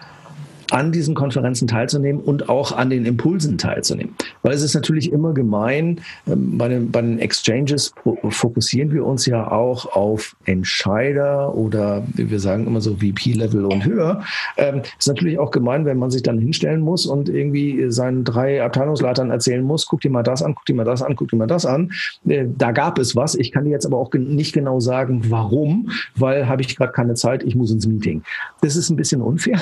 [0.70, 4.14] an diesen Konferenzen teilzunehmen und auch an den Impulsen teilzunehmen.
[4.42, 7.94] Weil es ist natürlich immer gemein, ähm, bei den, bei den Exchanges
[8.28, 14.22] fokussieren wir uns ja auch auf Entscheider oder wir sagen immer so VP-Level und höher.
[14.56, 18.62] Ähm, ist natürlich auch gemein, wenn man sich dann hinstellen muss und irgendwie seinen drei
[18.62, 21.36] Abteilungsleitern erzählen muss, guck dir mal das an, guck dir mal das an, guck dir
[21.36, 21.92] mal das an.
[22.26, 23.34] Äh, da gab es was.
[23.34, 27.14] Ich kann dir jetzt aber auch nicht genau sagen, warum, weil habe ich gerade keine
[27.14, 28.22] Zeit, ich muss ins Meeting.
[28.60, 29.60] Das ist ein bisschen unfair.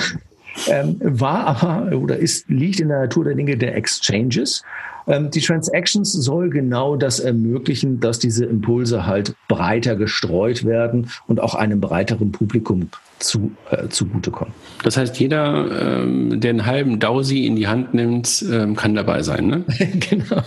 [0.69, 4.63] Ähm, war aber oder ist, liegt in der Natur der Dinge der Exchanges.
[5.07, 11.41] Ähm, die Transactions soll genau das ermöglichen, dass diese Impulse halt breiter gestreut werden und
[11.41, 12.89] auch einem breiteren Publikum
[13.23, 14.53] zu, äh, zugutekommen.
[14.83, 19.23] Das heißt, jeder, ähm, der einen halben Dausi in die Hand nimmt, ähm, kann dabei
[19.23, 19.65] sein, ne?
[20.11, 20.43] genau.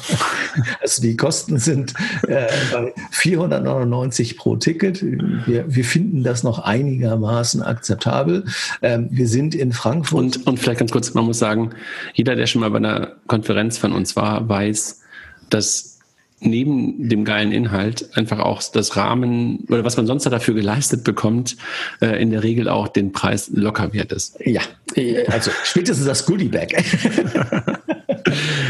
[0.81, 1.93] Also die Kosten sind
[2.27, 5.03] äh, bei 499 pro Ticket.
[5.45, 8.45] Wir, wir finden das noch einigermaßen akzeptabel.
[8.81, 10.19] Ähm, wir sind in Frankfurt.
[10.19, 11.71] Und, und vielleicht ganz kurz, man muss sagen,
[12.13, 15.01] jeder, der schon mal bei einer Konferenz von uns war, weiß,
[15.49, 15.95] dass
[16.39, 21.55] neben dem geilen Inhalt einfach auch das Rahmen oder was man sonst dafür geleistet bekommt,
[22.01, 24.37] äh, in der Regel auch den Preis locker wert ist.
[24.45, 24.61] Ja,
[25.27, 26.75] also spätestens das Goodie Bag.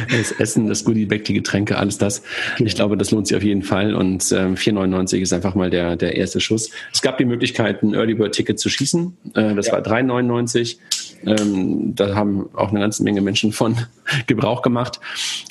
[0.10, 2.22] das Essen, das Goodie Bag, die Getränke, alles das.
[2.58, 2.68] Genau.
[2.68, 5.96] Ich glaube, das lohnt sich auf jeden Fall und äh, 4,99 ist einfach mal der,
[5.96, 6.70] der erste Schuss.
[6.94, 9.18] Es gab die Möglichkeit, ein Early Bird Ticket zu schießen.
[9.34, 9.74] Äh, das ja.
[9.74, 10.78] war 3,99.
[11.26, 13.78] Ähm, da haben auch eine ganze Menge Menschen von
[14.28, 15.00] Gebrauch gemacht.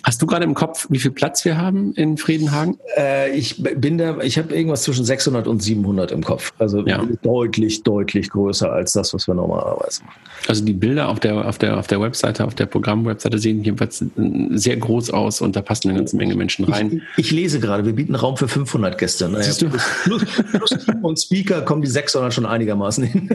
[0.03, 2.79] Hast du gerade im Kopf, wie viel Platz wir haben in Friedenhagen?
[2.97, 6.53] Äh, ich bin da, ich habe irgendwas zwischen 600 und 700 im Kopf.
[6.59, 7.05] Also ja.
[7.23, 10.21] deutlich, deutlich größer als das, was wir normalerweise machen.
[10.47, 14.05] Also die Bilder auf der, auf der, auf der Webseite, auf der Programmwebseite sehen jedenfalls
[14.51, 17.03] sehr groß aus und da passen eine ganze Menge Menschen rein.
[17.17, 19.29] Ich, ich lese gerade, wir bieten Raum für 500 Gäste.
[19.29, 19.69] Naja, Siehst du?
[19.69, 23.31] Plus, plus und Speaker kommen die 600 schon einigermaßen hin.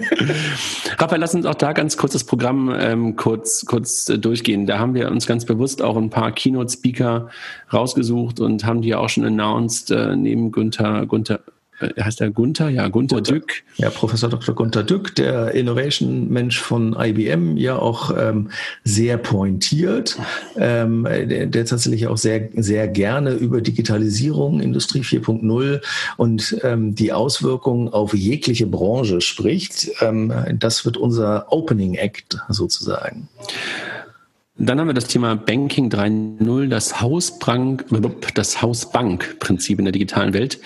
[0.97, 4.68] Raphael, lass uns auch da ganz kurz das Programm ähm, kurz, kurz äh, durchgehen.
[4.68, 7.28] Da haben wir uns ganz bewusst auch ein paar Keynote-Speaker
[7.74, 11.39] rausgesucht und haben die auch schon announced, äh, neben Günther, Günther,
[11.82, 12.70] heißt der Gunther?
[12.70, 13.63] Ja, Gunther, Gunther Dück.
[13.78, 14.56] Ja, Professor Dr.
[14.56, 18.50] Gunther Dück, der Innovation-Mensch von IBM, ja auch ähm,
[18.84, 20.18] sehr pointiert,
[20.58, 25.82] ähm, der, der, tatsächlich auch sehr, sehr gerne über Digitalisierung, Industrie 4.0
[26.18, 29.89] und ähm, die Auswirkungen auf jegliche Branche spricht.
[30.02, 33.28] Ähm, das wird unser Opening Act sozusagen.
[34.62, 37.86] Dann haben wir das Thema Banking 3.0, das Hausbank,
[38.36, 40.60] das Hausbank-Prinzip in der digitalen Welt.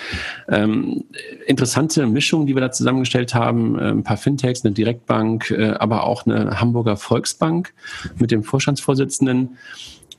[0.50, 1.04] Ähm,
[1.46, 3.78] interessante Mischung, die wir da zusammengestellt haben.
[3.78, 7.72] Äh, ein paar Fintechs, eine Direktbank, äh, aber auch eine Hamburger Volksbank
[8.18, 9.58] mit dem Vorstandsvorsitzenden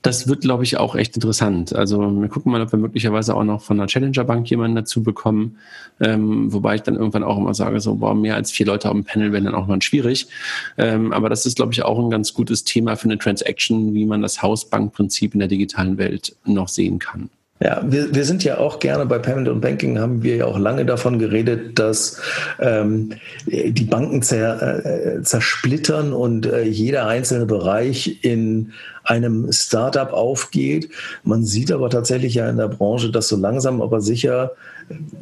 [0.05, 1.75] das wird, glaube ich, auch echt interessant.
[1.75, 5.03] Also wir gucken mal, ob wir möglicherweise auch noch von einer Challenger Bank jemanden dazu
[5.03, 5.57] bekommen.
[5.99, 8.95] Ähm, wobei ich dann irgendwann auch immer sage, so, boah, mehr als vier Leute auf
[8.95, 10.29] dem Panel werden dann auch mal schwierig.
[10.77, 14.05] Ähm, aber das ist, glaube ich, auch ein ganz gutes Thema für eine Transaction, wie
[14.05, 17.31] man das Hausbankprinzip in der digitalen Welt noch sehen kann.
[17.61, 20.59] Ja, wir, wir sind ja auch gerne bei Payment und Banking, haben wir ja auch
[20.59, 22.21] lange davon geredet, dass
[22.59, 23.11] ähm,
[23.47, 28.73] die Banken zer, äh, zersplittern und äh, jeder einzelne Bereich in
[29.05, 30.91] einem Startup aufgeht.
[31.23, 34.53] Man sieht aber tatsächlich ja in der Branche, dass so langsam aber sicher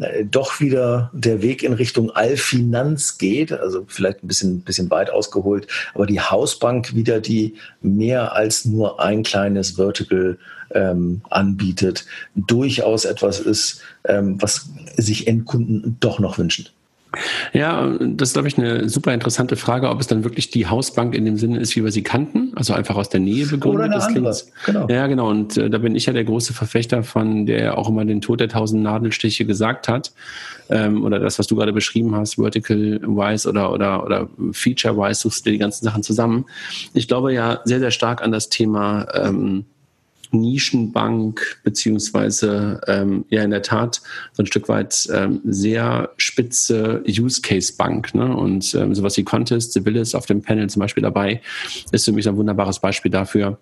[0.00, 5.10] äh, doch wieder der Weg in Richtung Allfinanz geht, also vielleicht ein bisschen, bisschen weit
[5.10, 10.38] ausgeholt, aber die Hausbank wieder, die mehr als nur ein kleines Vertical
[10.74, 16.68] ähm, anbietet, durchaus etwas ist, ähm, was sich Endkunden doch noch wünschen.
[17.52, 21.14] Ja, das ist, glaube ich, eine super interessante Frage, ob es dann wirklich die Hausbank
[21.14, 23.86] in dem Sinne ist, wie wir sie kannten, also einfach aus der Nähe begründet.
[23.86, 24.36] Oder eine andere.
[24.66, 24.88] Genau.
[24.88, 25.28] Ja, genau.
[25.28, 28.40] Und äh, da bin ich ja der große Verfechter von, der auch immer den Tod
[28.40, 30.12] der tausend Nadelstiche gesagt hat.
[30.70, 35.50] Ähm, oder das, was du gerade beschrieben hast, Vertical-wise oder, oder, oder Feature-wise, suchst du
[35.50, 36.46] die ganzen Sachen zusammen.
[36.94, 39.66] Ich glaube ja sehr, sehr stark an das Thema ähm,
[40.32, 47.40] Nischenbank beziehungsweise ähm, ja in der Tat so ein Stück weit ähm, sehr spitze Use
[47.40, 48.14] Case Bank.
[48.14, 48.36] Ne?
[48.36, 51.40] Und ähm, sowas wie Contest, Civilis auf dem Panel zum Beispiel dabei,
[51.92, 53.58] ist für mich ein wunderbares Beispiel dafür,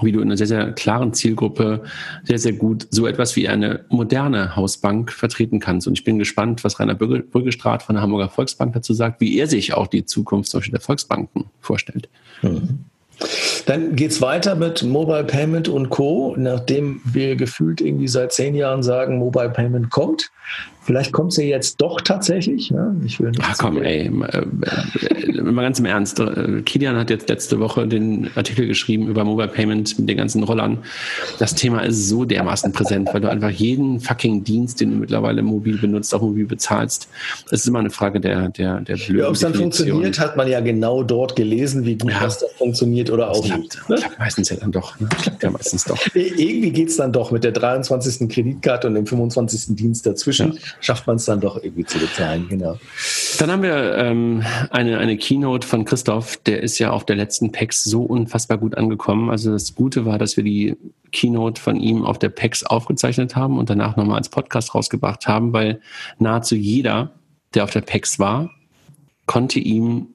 [0.00, 1.82] wie du in einer sehr, sehr klaren Zielgruppe
[2.24, 5.86] sehr, sehr gut so etwas wie eine moderne Hausbank vertreten kannst.
[5.86, 9.46] Und ich bin gespannt, was Rainer Brüggestraat von der Hamburger Volksbank dazu sagt, wie er
[9.46, 12.08] sich auch die Zukunft der Volksbanken vorstellt.
[12.40, 12.86] Mhm.
[13.66, 16.34] Dann geht es weiter mit Mobile Payment und Co.
[16.36, 20.30] Nachdem wir gefühlt irgendwie seit zehn Jahren sagen, Mobile Payment kommt,
[20.84, 22.70] Vielleicht kommt sie jetzt doch tatsächlich.
[22.70, 22.92] Ja?
[23.04, 26.18] Ich will nicht Ach komm, ey, äh, äh, mal ganz im Ernst.
[26.18, 30.42] Äh, Kilian hat jetzt letzte Woche den Artikel geschrieben über Mobile Payment mit den ganzen
[30.42, 30.78] Rollern.
[31.38, 35.42] Das Thema ist so dermaßen präsent, weil du einfach jeden fucking Dienst, den du mittlerweile
[35.42, 37.08] mobil benutzt, auch mobil bezahlst.
[37.46, 40.36] Es ist immer eine Frage der, der, der blöden ja, Ob es dann funktioniert, hat
[40.36, 42.24] man ja genau dort gelesen, wie gut ja.
[42.24, 43.88] das funktioniert oder auch klappt, nicht.
[43.88, 43.96] Ne?
[43.96, 44.98] Klappt meistens ja dann doch.
[44.98, 45.08] Ne?
[45.20, 45.98] Klappt ja meistens doch.
[46.14, 48.28] Irgendwie geht es dann doch mit der 23.
[48.28, 49.76] Kreditkarte und dem 25.
[49.76, 50.54] Dienst dazwischen.
[50.54, 52.78] Ja schafft man es dann doch irgendwie zu bezahlen, genau.
[53.38, 57.52] Dann haben wir ähm, eine, eine Keynote von Christoph, der ist ja auf der letzten
[57.52, 59.30] PEX so unfassbar gut angekommen.
[59.30, 60.76] Also das Gute war, dass wir die
[61.12, 65.52] Keynote von ihm auf der PEX aufgezeichnet haben und danach nochmal als Podcast rausgebracht haben,
[65.52, 65.80] weil
[66.18, 67.12] nahezu jeder,
[67.54, 68.50] der auf der PEX war,
[69.26, 70.08] konnte ihm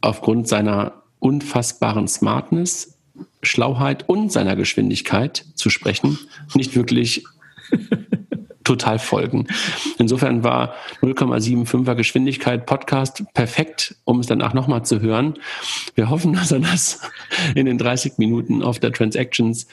[0.00, 2.98] aufgrund seiner unfassbaren Smartness
[3.42, 6.18] Schlauheit und seiner Geschwindigkeit zu sprechen,
[6.54, 7.24] nicht wirklich
[8.68, 9.46] total folgen.
[9.98, 15.34] Insofern war 0,75er Geschwindigkeit Podcast perfekt, um es danach nochmal zu hören.
[15.94, 17.00] Wir hoffen, dass er das
[17.54, 19.66] in den 30 Minuten auf der Transactions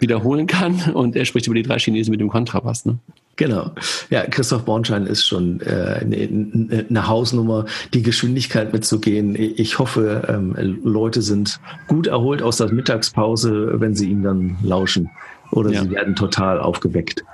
[0.00, 2.86] wiederholen kann und er spricht über die drei Chinesen mit dem Kontrabass.
[2.86, 2.98] Ne?
[3.36, 3.70] Genau.
[4.08, 9.36] Ja, Christoph Bornschein ist schon äh, eine, eine Hausnummer, die Geschwindigkeit mitzugehen.
[9.38, 15.10] Ich hoffe, ähm, Leute sind gut erholt aus der Mittagspause, wenn sie ihm dann lauschen
[15.50, 15.82] oder ja.
[15.82, 17.24] sie werden total aufgeweckt.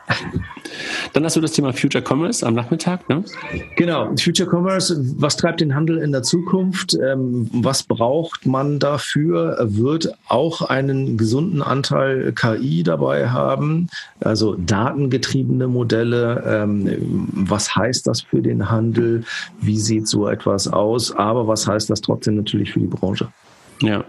[1.12, 3.24] Dann hast du das Thema Future Commerce am Nachmittag, ne?
[3.76, 6.94] Genau, Future Commerce, was treibt den Handel in der Zukunft?
[6.94, 9.56] Ähm, was braucht man dafür?
[9.60, 13.88] Wird auch einen gesunden Anteil KI dabei haben,
[14.20, 16.42] also datengetriebene Modelle.
[16.46, 19.24] Ähm, was heißt das für den Handel?
[19.60, 21.14] Wie sieht so etwas aus?
[21.14, 23.28] Aber was heißt das trotzdem natürlich für die Branche?
[23.80, 24.04] Ja.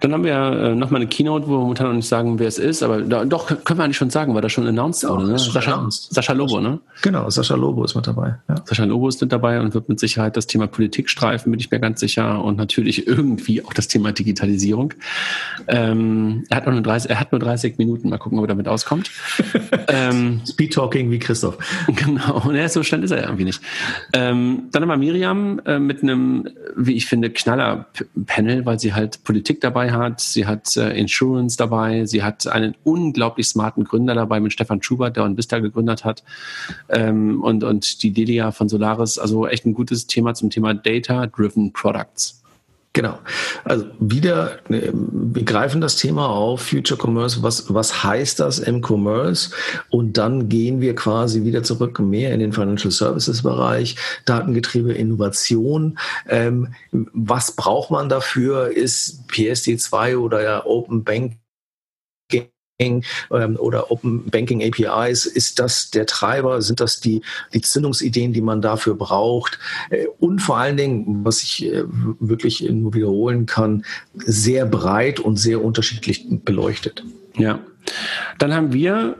[0.00, 2.58] Dann haben wir äh, nochmal eine Keynote, wo wir momentan noch nicht sagen, wer es
[2.58, 5.28] ist, aber da, doch, können wir eigentlich schon sagen, weil das schon announced ja, wurde.
[5.28, 5.38] Ne?
[5.38, 6.12] Sascha, announced.
[6.14, 6.80] Sascha Lobo, ne?
[7.02, 8.36] Genau, Sascha Lobo ist mit dabei.
[8.48, 8.56] Ja.
[8.64, 11.70] Sascha Lobo ist mit dabei und wird mit Sicherheit das Thema Politik streifen, bin ich
[11.70, 12.42] mir ganz sicher.
[12.44, 14.94] Und natürlich irgendwie auch das Thema Digitalisierung.
[15.68, 18.68] Ähm, er, hat nur 30, er hat nur 30 Minuten, mal gucken, ob er damit
[18.68, 19.10] auskommt.
[19.88, 21.58] ähm, Speed Talking wie Christoph.
[21.96, 23.60] Genau, ja, so schnell ist er irgendwie nicht.
[24.12, 29.24] Ähm, dann haben wir Miriam äh, mit einem, wie ich finde, Knaller-Panel, weil sie halt
[29.24, 34.40] Politik dabei hat, sie hat äh, Insurance dabei, sie hat einen unglaublich smarten Gründer dabei
[34.40, 36.22] mit Stefan Schubert, der Onvista gegründet hat
[36.88, 41.72] ähm, und, und die Delia von Solaris, also echt ein gutes Thema zum Thema Data-Driven
[41.72, 42.42] Products.
[42.96, 43.18] Genau.
[43.64, 48.82] Also wieder, äh, wir greifen das Thema auf, Future Commerce, was, was heißt das im
[48.82, 49.50] Commerce?
[49.90, 55.98] Und dann gehen wir quasi wieder zurück mehr in den Financial Services Bereich, Datengetriebe, Innovation.
[56.26, 58.74] Ähm, was braucht man dafür?
[58.74, 61.34] Ist PSD2 oder ja Open Bank
[63.58, 66.60] oder Open Banking APIs, ist das der Treiber?
[66.60, 67.22] Sind das die,
[67.54, 69.58] die Zündungsideen, die man dafür braucht?
[69.90, 71.84] Äh, und vor allen Dingen, was ich äh,
[72.20, 73.84] wirklich nur wiederholen kann,
[74.14, 77.02] sehr breit und sehr unterschiedlich beleuchtet.
[77.36, 77.60] Ja,
[78.38, 79.16] dann haben wir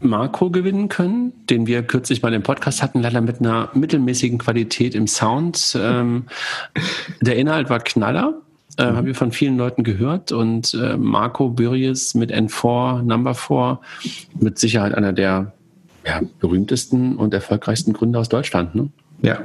[0.00, 4.94] Marco gewinnen können, den wir kürzlich mal im Podcast hatten, leider mit einer mittelmäßigen Qualität
[4.94, 5.78] im Sound.
[5.80, 6.26] Ähm,
[7.20, 8.42] der Inhalt war Knaller.
[8.78, 8.96] Äh, mhm.
[8.96, 13.80] Haben wir von vielen Leuten gehört und äh, Marco Bürjes mit N4, Number 4,
[14.40, 15.52] mit Sicherheit einer der
[16.06, 18.74] ja, berühmtesten und erfolgreichsten Gründer aus Deutschland.
[18.74, 18.88] Ne?
[19.22, 19.38] Ja,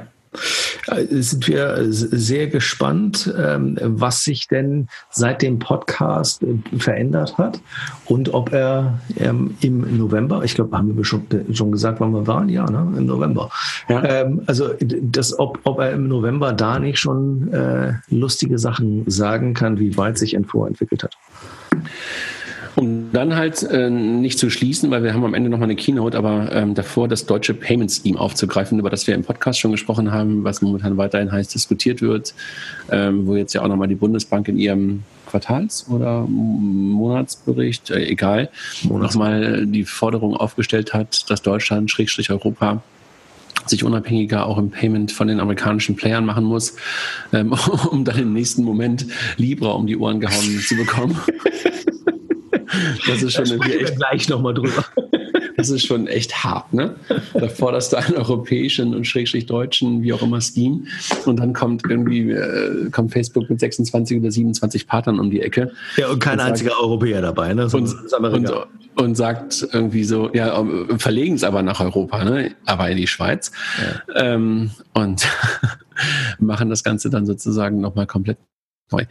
[1.10, 7.60] sind wir sehr gespannt, ähm, was sich denn seit dem Podcast äh, verändert hat
[8.06, 11.26] und ob er ähm, im November, ich glaube, haben wir schon,
[11.70, 12.92] gesagt, wann wir waren, ja, ne?
[12.96, 13.50] im November.
[13.88, 14.02] Ja.
[14.04, 19.54] Ähm, also, das, ob, ob er im November da nicht schon äh, lustige Sachen sagen
[19.54, 21.16] kann, wie weit sich N4 entwickelt hat.
[22.78, 26.16] Um dann halt äh, nicht zu schließen, weil wir haben am Ende nochmal eine Keynote,
[26.16, 30.12] aber ähm, davor das deutsche Payment Scheme aufzugreifen, über das wir im Podcast schon gesprochen
[30.12, 32.34] haben, was momentan weiterhin heiß diskutiert wird,
[32.88, 38.48] ähm, wo jetzt ja auch nochmal die Bundesbank in ihrem Quartals- oder Monatsbericht, äh, egal,
[38.84, 42.80] nochmal die Forderung aufgestellt hat, dass Deutschland, Schrägstrich Europa,
[43.66, 46.76] sich unabhängiger auch im Payment von den amerikanischen Playern machen muss,
[47.32, 47.52] ähm,
[47.90, 49.04] um dann im nächsten Moment
[49.36, 51.18] Libra um die Ohren gehauen zu bekommen.
[53.06, 53.96] Das ist schon da irgendwie echt.
[53.96, 54.84] gleich nochmal drüber.
[55.56, 56.94] Das ist schon echt hart, ne?
[57.34, 60.84] Da forderst du einen europäischen und schrägstrich deutschen, wie auch immer, Scheme.
[61.26, 65.72] Und dann kommt irgendwie, äh, kommt Facebook mit 26 oder 27 Partnern um die Ecke.
[65.96, 67.64] Ja, und kein und einziger sagt, Europäer dabei, ne?
[67.64, 68.52] Und, und,
[68.94, 70.64] und, sagt irgendwie so, ja,
[70.96, 72.52] verlegen es aber nach Europa, ne?
[72.64, 73.50] Aber in die Schweiz.
[73.82, 74.34] Ja.
[74.34, 75.26] Ähm, und
[76.38, 78.38] machen das Ganze dann sozusagen nochmal komplett
[78.92, 79.04] neu.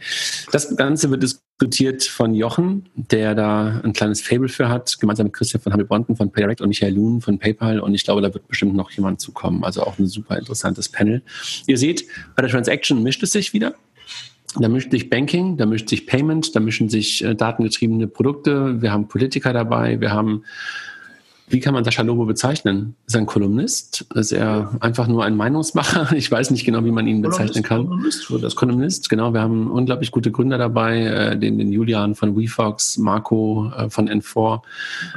[0.52, 5.34] Das Ganze wird diskutiert von Jochen, der da ein kleines Fable für hat, gemeinsam mit
[5.34, 7.80] Christian von Hamilbronten von PayDirect und Michael Loon von PayPal.
[7.80, 9.64] Und ich glaube, da wird bestimmt noch jemand zukommen.
[9.64, 11.22] Also auch ein super interessantes Panel.
[11.66, 12.04] Ihr seht,
[12.36, 13.74] bei der Transaction mischt es sich wieder.
[14.58, 18.80] Da mischt sich Banking, da mischt sich Payment, da mischen sich äh, datengetriebene Produkte.
[18.80, 20.44] Wir haben Politiker dabei, wir haben
[21.50, 22.94] wie kann man Sascha Lobo bezeichnen?
[23.06, 24.06] Ist er ein Kolumnist?
[24.14, 26.12] Ist er einfach nur ein Meinungsmacher?
[26.18, 27.86] Ich weiß nicht genau, wie man ihn bezeichnen kann.
[27.86, 29.32] Kolumnist, das Kolumnist, genau.
[29.32, 34.08] Wir haben unglaublich gute Gründer dabei, äh, den, den Julian von WeFox, Marco äh, von
[34.08, 34.60] N4.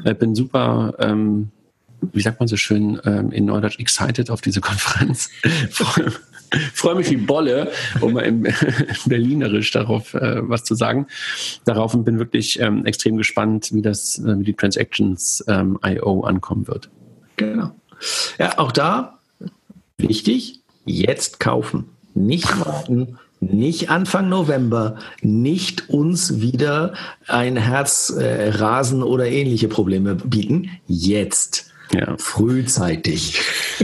[0.04, 1.52] Äh, bin super ähm,
[2.14, 5.30] wie sagt man so schön ähm, in Neudeutsch, excited auf diese Konferenz.
[6.74, 8.44] freue mich wie Bolle, um mal im
[9.06, 11.08] Berlinerisch darauf äh, was zu sagen.
[11.66, 16.22] Darauf und bin wirklich ähm, extrem gespannt, wie das, äh, wie die Transactions ähm, IO
[16.22, 16.90] ankommen wird.
[17.38, 17.72] Genau.
[18.40, 19.20] Ja, auch da
[19.98, 21.86] wichtig, jetzt kaufen.
[22.14, 26.94] Nicht warten, nicht Anfang November, nicht uns wieder
[27.28, 30.70] ein Herzrasen äh, oder ähnliche Probleme bieten.
[30.88, 31.71] Jetzt.
[31.94, 32.16] Ja.
[32.18, 33.42] Frühzeitig.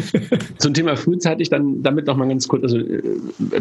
[0.57, 3.19] Zum Thema frühzeitig dann damit noch mal ganz kurz, also äh,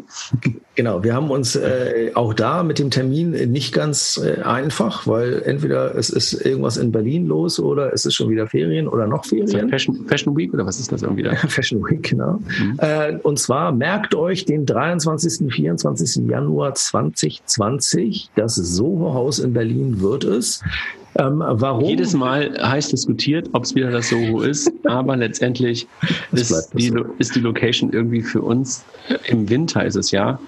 [0.75, 5.41] Genau, wir haben uns äh, auch da mit dem Termin nicht ganz äh, einfach, weil
[5.45, 9.25] entweder es ist irgendwas in Berlin los oder es ist schon wieder Ferien oder noch
[9.25, 9.69] Ferien.
[9.69, 11.33] Fashion, Fashion Week oder was ist das irgendwie da?
[11.47, 12.39] Fashion Week, genau.
[12.59, 12.77] Mhm.
[12.79, 15.53] Äh, und zwar merkt euch den 23.
[15.53, 16.27] 24.
[16.27, 18.29] Januar 20 2020.
[18.35, 20.61] Das Soho-Haus in Berlin wird es.
[21.17, 21.85] Ähm, warum?
[21.85, 25.87] Jedes Mal heiß diskutiert, ob es wieder das Soho ist, aber letztendlich
[26.33, 27.05] ist die, so.
[27.19, 28.83] ist die Location irgendwie für uns,
[29.27, 30.39] im Winter ist es ja,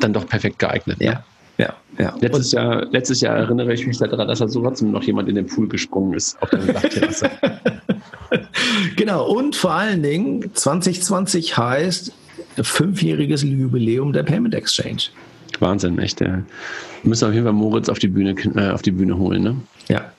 [0.00, 1.00] dann doch perfekt geeignet.
[1.00, 1.06] Ne?
[1.06, 1.24] Ja.
[1.58, 2.14] Ja, ja.
[2.20, 5.34] Letztes, Jahr, letztes Jahr erinnere ich mich daran, dass da so trotzdem noch jemand in
[5.34, 7.30] den Pool gesprungen ist auf der Dachterrasse.
[8.96, 12.12] genau, und vor allen Dingen 2020 heißt
[12.62, 15.02] fünfjähriges Jubiläum der Payment Exchange.
[15.60, 16.20] Wahnsinn, echt.
[16.20, 16.44] Wir
[17.02, 19.56] müssen auf jeden Fall Moritz auf die Bühne, äh, auf die Bühne holen, ne?
[19.88, 20.12] Ja.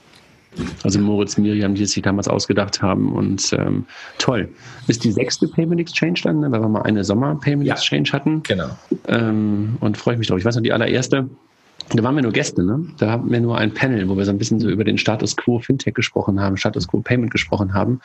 [0.84, 3.86] Also Moritz Miriam, die es sich damals ausgedacht haben und ähm,
[4.18, 4.50] toll.
[4.88, 6.52] Ist die sechste Payment Exchange dann, ne?
[6.52, 8.44] weil wir mal eine Sommer Payment ja, Exchange hatten.
[8.44, 8.70] Genau.
[9.08, 10.40] Ähm, und freue ich mich drauf.
[10.40, 11.30] Ich weiß noch, die allererste,
[11.94, 12.86] da waren wir nur Gäste, ne?
[12.98, 15.36] Da hatten wir nur ein Panel, wo wir so ein bisschen so über den Status
[15.36, 18.02] Quo Fintech gesprochen haben, Status Quo Payment gesprochen haben,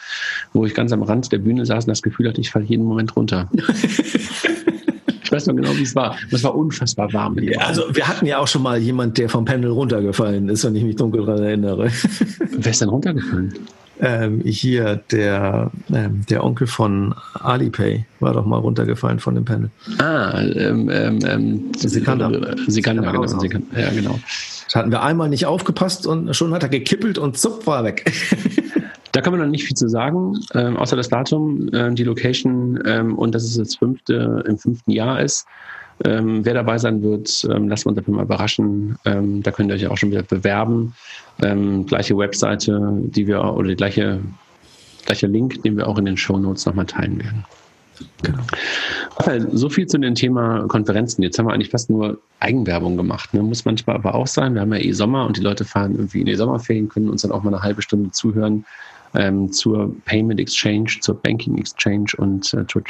[0.53, 2.85] wo ich ganz am Rand der Bühne saß und das Gefühl hatte, ich falle jeden
[2.85, 3.51] Moment runter.
[5.27, 6.17] Ich weiß noch genau, wie es war.
[6.31, 7.37] Es war unfassbar warm.
[7.41, 10.77] Ja, also wir hatten ja auch schon mal jemand, der vom Panel runtergefallen ist, wenn
[10.77, 11.91] ich mich dunkel daran erinnere.
[12.53, 13.55] Wer ist denn runtergefallen?
[13.99, 19.71] Ähm, hier, der, ähm, der Onkel von Alipay war doch mal runtergefallen von dem Panel.
[19.99, 22.31] Ah, ähm, ähm, ähm Sikander.
[22.69, 23.27] Sikander, genau.
[23.27, 24.21] Sikander, ja, genau.
[24.67, 27.85] Das hatten wir einmal nicht aufgepasst und schon hat er gekippelt und zupp war er
[27.85, 28.13] weg.
[29.13, 32.81] Da kann man noch nicht viel zu sagen, ähm, außer das Datum, äh, die Location
[32.85, 35.47] ähm, und dass es das fünfte, im fünften Jahr ist.
[36.05, 38.99] Ähm, wer dabei sein wird, ähm, lassen wir uns dafür mal überraschen.
[39.07, 40.95] Ähm, da könnt ihr euch auch schon wieder bewerben.
[41.43, 44.21] Ähm, gleiche Webseite, die wir oder die gleiche,
[45.07, 47.45] gleiche Link, den wir auch in den Show Notes nochmal teilen werden.
[48.23, 48.43] Genau.
[49.17, 51.23] Raphael, so viel zu dem Thema Konferenzen.
[51.23, 53.33] Jetzt haben wir eigentlich fast nur Eigenwerbung gemacht.
[53.33, 53.43] Ne?
[53.43, 54.53] Muss manchmal aber auch sein.
[54.53, 57.23] Wir haben ja eh Sommer und die Leute fahren irgendwie in die Sommerferien, können uns
[57.23, 58.67] dann auch mal eine halbe Stunde zuhören
[59.17, 62.83] ähm, zur Payment Exchange, zur Banking Exchange und äh, zur,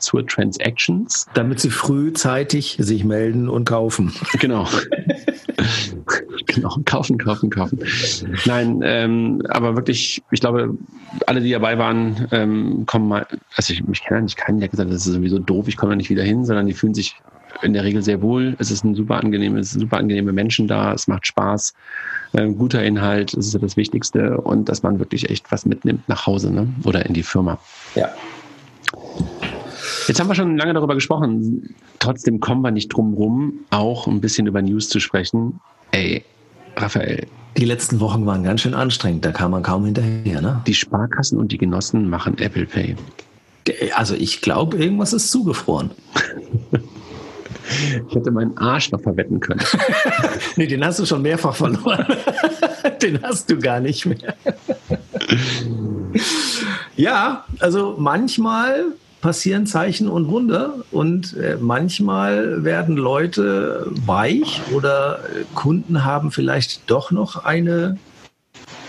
[0.00, 1.26] zur Transactions.
[1.34, 4.12] Damit sie frühzeitig sich melden und kaufen.
[4.38, 4.68] Genau.
[6.46, 7.80] genau, kaufen, kaufen, kaufen.
[8.46, 10.76] Nein, ähm, aber wirklich, ich glaube,
[11.26, 13.26] alle, die dabei waren, ähm, kommen mal,
[13.56, 15.92] also ich mich kenne nicht keinen, der gesagt hat, das ist sowieso doof, ich komme
[15.92, 17.16] da nicht wieder hin, sondern die fühlen sich
[17.62, 18.56] in der Regel sehr wohl.
[18.58, 21.74] Es ist ein super angenehmes, super angenehme Menschen da, es macht Spaß
[22.32, 26.08] äh, guter Inhalt, das ist ja das Wichtigste und dass man wirklich echt was mitnimmt
[26.08, 26.68] nach Hause ne?
[26.84, 27.58] oder in die Firma.
[27.94, 28.08] Ja.
[30.06, 31.74] Jetzt haben wir schon lange darüber gesprochen.
[31.98, 35.60] Trotzdem kommen wir nicht drum rum, auch ein bisschen über News zu sprechen.
[35.90, 36.24] Ey,
[36.76, 37.26] Raphael.
[37.56, 40.62] Die letzten Wochen waren ganz schön anstrengend, da kam man kaum hinterher, ne?
[40.66, 42.96] Die Sparkassen und die Genossen machen Apple Pay.
[43.94, 45.90] Also ich glaube, irgendwas ist zugefroren.
[48.08, 49.60] Ich hätte meinen Arsch noch verwetten können.
[50.56, 52.06] nee, den hast du schon mehrfach verloren.
[53.02, 54.34] den hast du gar nicht mehr.
[56.96, 58.86] ja, also manchmal
[59.20, 65.20] passieren Zeichen und Wunder und äh, manchmal werden Leute weich oder
[65.54, 67.98] Kunden haben vielleicht doch noch eine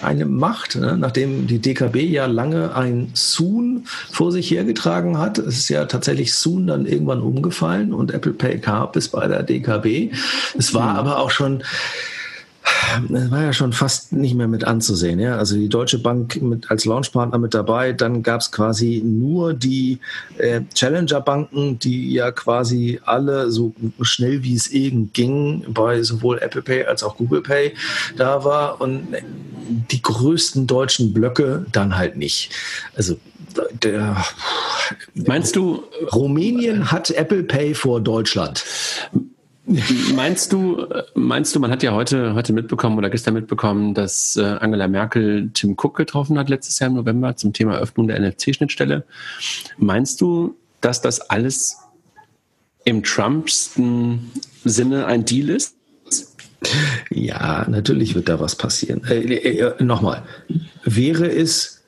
[0.02, 0.98] eine Macht, ne?
[0.98, 5.38] nachdem die DKB ja lange ein Soon vor sich hergetragen hat.
[5.38, 9.44] Es ist ja tatsächlich Soon dann irgendwann umgefallen und Apple Pay gab es bei der
[9.44, 10.12] DKB.
[10.58, 11.00] Es war mhm.
[11.00, 11.64] aber auch schon
[13.10, 15.20] das war ja schon fast nicht mehr mit anzusehen.
[15.20, 15.38] Ja?
[15.38, 20.00] Also die Deutsche Bank mit, als Launchpartner mit dabei, dann gab es quasi nur die
[20.38, 26.62] äh, Challenger-Banken, die ja quasi alle so schnell wie es irgend ging bei sowohl Apple
[26.62, 27.74] Pay als auch Google Pay
[28.18, 29.08] da war und
[29.92, 32.52] die größten deutschen Blöcke dann halt nicht.
[32.96, 33.18] Also
[33.84, 34.18] der,
[35.14, 38.64] Meinst du, Rumänien hat Apple Pay vor Deutschland?
[40.16, 44.42] Meinst du, meinst du, man hat ja heute, heute mitbekommen oder gestern mitbekommen, dass äh,
[44.42, 49.04] Angela Merkel Tim Cook getroffen hat letztes Jahr im November zum Thema Öffnung der NFC-Schnittstelle.
[49.78, 51.78] Meinst du, dass das alles
[52.84, 54.32] im Trumpsten
[54.64, 55.76] Sinne ein Deal ist?
[57.12, 59.04] Ja, natürlich wird da was passieren.
[59.08, 60.24] Äh, äh, äh Nochmal,
[60.84, 61.79] wäre es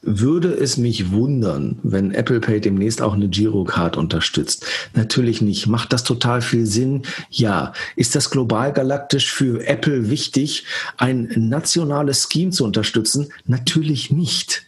[0.00, 4.64] würde es mich wundern, wenn Apple Pay demnächst auch eine Girocard unterstützt.
[4.94, 5.66] Natürlich nicht.
[5.66, 7.02] Macht das total viel Sinn?
[7.30, 7.72] Ja.
[7.96, 10.64] Ist das global galaktisch für Apple wichtig,
[10.96, 13.32] ein nationales Scheme zu unterstützen?
[13.46, 14.64] Natürlich nicht.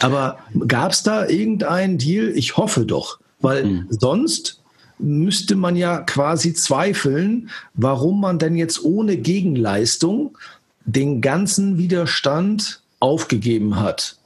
[0.00, 2.32] Aber gab es da irgendeinen Deal?
[2.34, 3.86] Ich hoffe doch, weil mhm.
[3.90, 4.62] sonst
[4.98, 10.36] müsste man ja quasi zweifeln, warum man denn jetzt ohne Gegenleistung
[10.84, 14.16] den ganzen Widerstand aufgegeben hat.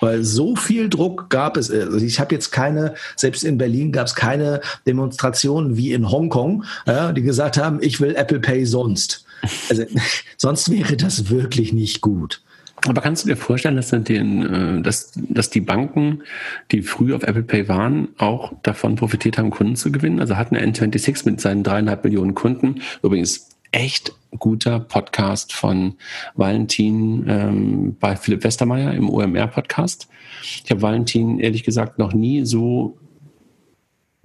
[0.00, 1.70] Weil so viel Druck gab es.
[1.70, 6.64] Also ich habe jetzt keine, selbst in Berlin gab es keine Demonstrationen wie in Hongkong,
[6.86, 9.24] ja, die gesagt haben, ich will Apple Pay sonst.
[9.68, 9.84] Also
[10.36, 12.40] sonst wäre das wirklich nicht gut.
[12.84, 16.22] Aber kannst du dir vorstellen, dass, den, äh, dass, dass die Banken,
[16.70, 20.20] die früh auf Apple Pay waren, auch davon profitiert haben, Kunden zu gewinnen?
[20.20, 25.96] Also hatten N26 mit seinen dreieinhalb Millionen Kunden, übrigens echt guter Podcast von
[26.34, 30.08] Valentin ähm, bei Philipp Westermeier im OMR-Podcast.
[30.64, 32.96] Ich habe Valentin ehrlich gesagt noch nie so,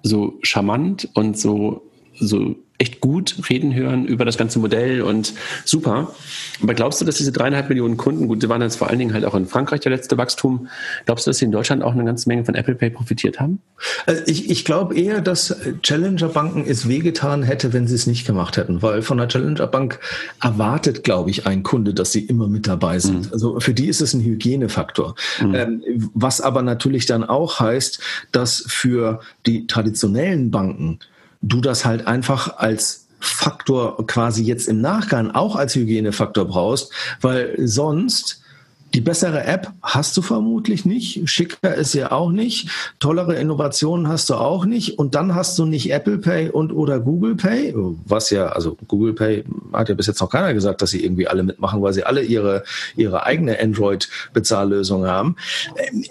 [0.04, 1.91] so charmant und so,
[2.22, 5.34] so echt gut reden hören über das ganze Modell und
[5.66, 6.14] super.
[6.64, 9.14] Aber glaubst du, dass diese dreieinhalb Millionen Kunden, gut, die waren jetzt vor allen Dingen
[9.14, 10.68] halt auch in Frankreich der letzte Wachstum,
[11.06, 13.60] glaubst du, dass sie in Deutschland auch eine ganze Menge von Apple Pay profitiert haben?
[14.08, 18.58] Also ich, ich glaube eher, dass Challenger-Banken es wehgetan hätte, wenn sie es nicht gemacht
[18.58, 20.00] hätten, weil von der Challenger-Bank
[20.42, 23.28] erwartet, glaube ich, ein Kunde, dass sie immer mit dabei sind.
[23.28, 23.34] Mhm.
[23.34, 25.14] Also für die ist es ein Hygienefaktor.
[25.40, 25.56] Mhm.
[25.56, 25.84] Ähm,
[26.16, 28.00] was aber natürlich dann auch heißt,
[28.32, 30.98] dass für die traditionellen Banken
[31.42, 37.54] du das halt einfach als Faktor quasi jetzt im Nachgang auch als Hygienefaktor brauchst, weil
[37.58, 38.41] sonst
[38.94, 42.70] die bessere App hast du vermutlich nicht, schicker ist ja auch nicht,
[43.00, 47.00] tollere Innovationen hast du auch nicht und dann hast du nicht Apple Pay und oder
[47.00, 47.74] Google Pay,
[48.06, 51.28] was ja, also Google Pay hat ja bis jetzt noch keiner gesagt, dass sie irgendwie
[51.28, 52.64] alle mitmachen, weil sie alle ihre,
[52.96, 55.36] ihre eigene Android-Bezahllösung haben.
[55.78, 56.06] Ähm,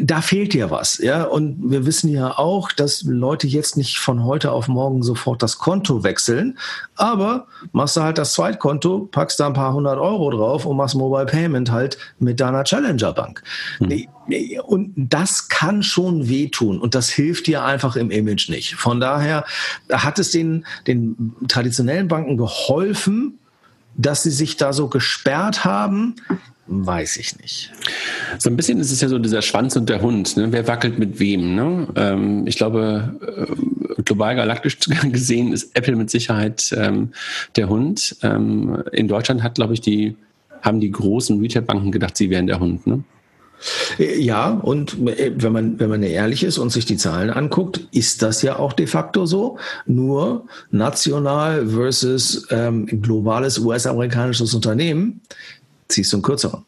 [0.00, 1.24] da fehlt ja was, ja.
[1.24, 5.58] Und wir wissen ja auch, dass Leute jetzt nicht von heute auf morgen sofort das
[5.58, 6.58] Konto wechseln,
[6.96, 10.94] aber machst du halt das Zweitkonto, packst da ein paar hundert Euro drauf und machst
[10.94, 13.42] Mobile Payment halt mit deiner Challenger Bank.
[13.78, 14.06] Mhm.
[14.64, 18.74] Und das kann schon wehtun und das hilft dir einfach im Image nicht.
[18.74, 19.44] Von daher
[19.92, 23.38] hat es den, den traditionellen Banken geholfen,
[23.96, 26.16] dass sie sich da so gesperrt haben.
[26.66, 27.72] Weiß ich nicht.
[28.38, 30.36] So ein bisschen ist es ja so dieser Schwanz und der Hund.
[30.38, 30.50] Ne?
[30.50, 31.54] Wer wackelt mit wem?
[31.54, 31.88] Ne?
[31.94, 34.78] Ähm, ich glaube, äh, global galaktisch
[35.12, 37.12] gesehen ist Apple mit Sicherheit ähm,
[37.56, 38.16] der Hund.
[38.22, 40.16] Ähm, in Deutschland hat, glaube ich, die,
[40.64, 42.86] haben die großen Retailbanken gedacht, sie wären der Hund.
[42.86, 43.04] Ne?
[43.98, 47.86] Äh, ja, und äh, wenn man, wenn man ehrlich ist und sich die Zahlen anguckt,
[47.92, 49.58] ist das ja auch de facto so.
[49.86, 55.20] Nur national versus ähm, globales US-amerikanisches Unternehmen
[55.88, 56.64] ziehst du einen kürzeren.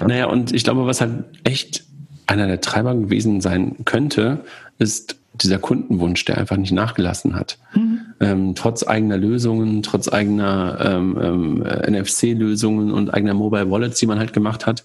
[0.00, 0.08] Ja?
[0.08, 1.84] Naja, und ich glaube, was halt echt
[2.26, 4.44] einer der Treiber gewesen sein könnte,
[4.78, 7.58] ist dieser Kundenwunsch, der einfach nicht nachgelassen hat.
[7.74, 7.87] Mhm
[8.20, 14.18] ähm, trotz eigener Lösungen, trotz eigener ähm, ähm, NFC-Lösungen und eigener Mobile Wallets, die man
[14.18, 14.84] halt gemacht hat,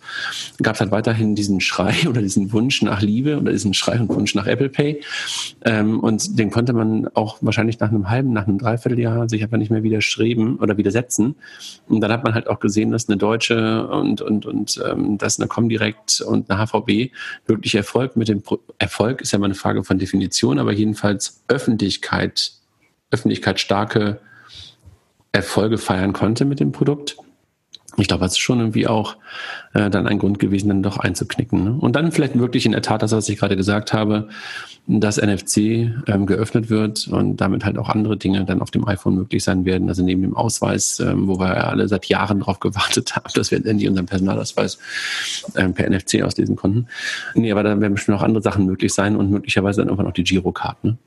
[0.62, 4.10] gab es halt weiterhin diesen Schrei oder diesen Wunsch nach Liebe oder diesen Schrei und
[4.10, 5.02] Wunsch nach Apple Pay.
[5.66, 9.58] Ähm, und den konnte man auch wahrscheinlich nach einem halben, nach einem Dreivierteljahr sich einfach
[9.58, 11.36] nicht mehr widerstreben oder widersetzen.
[11.88, 15.40] Und dann hat man halt auch gesehen, dass eine Deutsche und, und, und ähm, dass
[15.40, 17.12] eine Comdirect und eine HVB
[17.48, 21.44] wirklich Erfolg mit dem Pro Erfolg ist ja mal eine Frage von Definition, aber jedenfalls
[21.48, 22.62] Öffentlichkeit
[23.14, 24.20] Öffentlichkeit starke
[25.32, 27.18] Erfolge feiern konnte mit dem Produkt.
[27.97, 29.18] Ich glaube, das ist schon irgendwie auch
[29.74, 31.64] äh, dann ein Grund gewesen, dann doch einzuknicken.
[31.64, 31.78] Ne?
[31.80, 34.30] Und dann vielleicht wirklich in der Tat das, was ich gerade gesagt habe,
[34.88, 35.57] dass NFC
[36.07, 39.64] ähm, geöffnet wird und damit halt auch andere Dinge dann auf dem iPhone möglich sein
[39.66, 39.89] werden.
[39.89, 43.64] Also neben dem Ausweis, ähm, wo wir alle seit Jahren darauf gewartet haben, dass wir
[43.64, 44.80] endlich unseren Personalausweis
[45.55, 46.88] ähm, per NFC auslesen konnten.
[47.36, 50.14] Nee, aber dann werden bestimmt auch andere Sachen möglich sein und möglicherweise dann irgendwann auch
[50.14, 50.84] die Girocard.
[50.84, 50.97] Ne?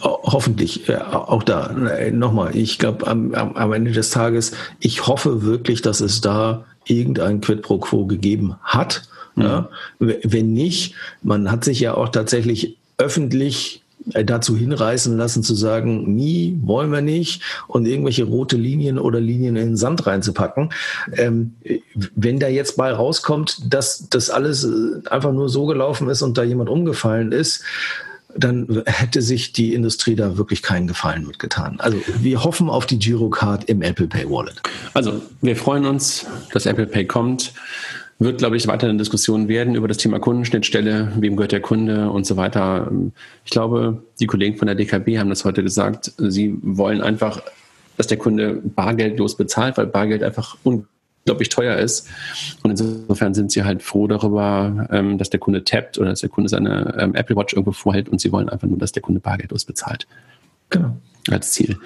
[0.00, 1.72] Hoffentlich, auch da,
[2.12, 7.40] nochmal, ich glaube am, am Ende des Tages, ich hoffe wirklich, dass es da irgendein
[7.40, 9.02] Quid pro Quo gegeben hat.
[9.34, 9.42] Mhm.
[9.42, 9.68] Ja.
[9.98, 16.14] Wenn nicht, man hat sich ja auch tatsächlich öffentlich äh, dazu hinreißen lassen zu sagen,
[16.14, 20.70] nie wollen wir nicht und irgendwelche rote Linien oder Linien in den Sand reinzupacken.
[21.12, 21.54] Ähm,
[22.14, 26.38] wenn da jetzt bei rauskommt, dass das alles äh, einfach nur so gelaufen ist und
[26.38, 27.64] da jemand umgefallen ist,
[28.34, 31.76] dann hätte sich die Industrie da wirklich keinen Gefallen mitgetan.
[31.78, 34.60] Also wir hoffen auf die Girocard im Apple Pay Wallet.
[34.94, 37.52] Also wir freuen uns, dass Apple Pay kommt.
[38.18, 42.10] wird, glaube ich, weiter eine Diskussion werden über das Thema Kundenschnittstelle, wem gehört der Kunde
[42.10, 42.90] und so weiter.
[43.44, 46.12] Ich glaube, die Kollegen von der DKB haben das heute gesagt.
[46.16, 47.42] Sie wollen einfach,
[47.96, 50.95] dass der Kunde bargeldlos bezahlt, weil Bargeld einfach unglaublich
[51.26, 52.08] teuer ist.
[52.62, 56.30] Und insofern sind sie halt froh darüber, ähm, dass der Kunde tappt oder dass der
[56.30, 59.20] Kunde seine ähm, Apple Watch irgendwo vorhält und sie wollen einfach nur, dass der Kunde
[59.20, 60.06] bargeldlos bezahlt.
[60.70, 60.96] Genau.
[61.30, 61.76] Als Ziel.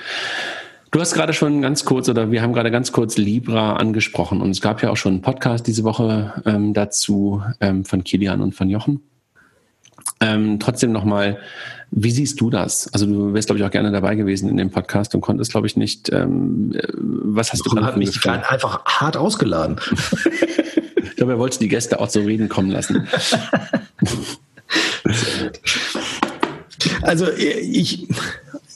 [0.91, 4.51] Du hast gerade schon ganz kurz oder wir haben gerade ganz kurz Libra angesprochen und
[4.51, 8.57] es gab ja auch schon einen Podcast diese Woche ähm, dazu ähm, von Kilian und
[8.57, 9.01] von Jochen.
[10.21, 11.39] Ähm, trotzdem nochmal,
[11.91, 12.93] wie siehst du das?
[12.93, 15.67] Also du wärst, glaube ich, auch gerne dabei gewesen in dem Podcast und konntest, glaube
[15.67, 16.11] ich, nicht.
[16.13, 19.77] Ähm, äh, was hast du gerade mich einfach hart ausgeladen.
[20.97, 23.09] ich glaube, er wollte die Gäste auch so reden kommen lassen.
[27.03, 28.07] Also ich,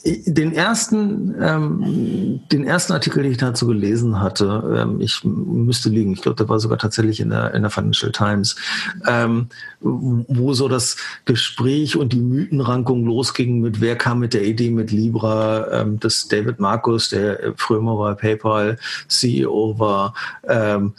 [0.05, 6.13] den ersten, ähm, den ersten Artikel, den ich dazu gelesen hatte, ähm, ich müsste liegen,
[6.13, 8.55] ich glaube, der war sogar tatsächlich in der, in der Financial Times,
[9.07, 9.49] ähm,
[9.79, 14.91] wo so das Gespräch und die Mythenrankung losging mit, wer kam mit der Idee mit
[14.91, 18.77] Libra, ähm, dass David Markus, der früher mal bei PayPal
[19.07, 20.13] CEO war,
[20.47, 20.93] ähm,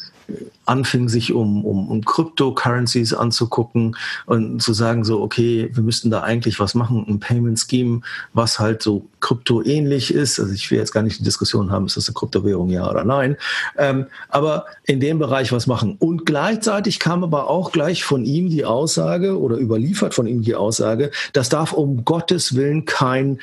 [0.65, 3.97] anfing, sich um, um, um Cryptocurrencies anzugucken
[4.27, 8.01] und zu sagen, so, okay, wir müssten da eigentlich was machen, ein Payment Scheme,
[8.33, 10.41] was halt so kryptoähnlich ist.
[10.41, 13.05] Also ich will jetzt gar nicht die Diskussion haben, ist das eine Kryptowährung, ja oder
[13.05, 13.37] nein.
[13.79, 15.97] Ähm, aber in dem Bereich was machen.
[15.99, 20.57] Und gleichzeitig kam aber auch gleich von ihm die Aussage oder überliefert von ihm die
[20.57, 23.39] Aussage, das darf um Gottes Willen kein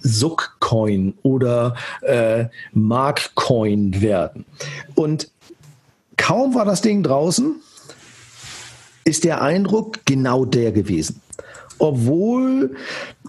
[0.00, 4.44] Suck-Coin oder äh, Mark-Coin werden.
[4.94, 5.28] Und
[6.16, 7.56] Kaum war das Ding draußen,
[9.04, 11.20] ist der Eindruck genau der gewesen.
[11.78, 12.74] Obwohl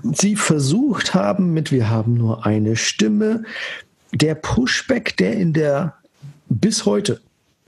[0.04, 3.44] sie versucht haben mit wir haben nur eine Stimme,
[4.14, 5.96] der Pushback, der in der
[6.50, 7.22] bis heute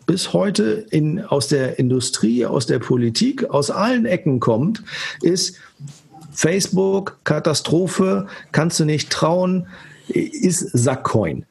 [0.06, 4.84] bis heute in, aus der Industrie, aus der Politik, aus allen Ecken kommt,
[5.22, 5.58] ist
[6.32, 9.68] Facebook, Katastrophe, kannst du nicht trauen,
[10.08, 11.46] ist Sackcoin.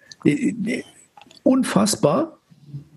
[1.45, 2.38] Unfassbar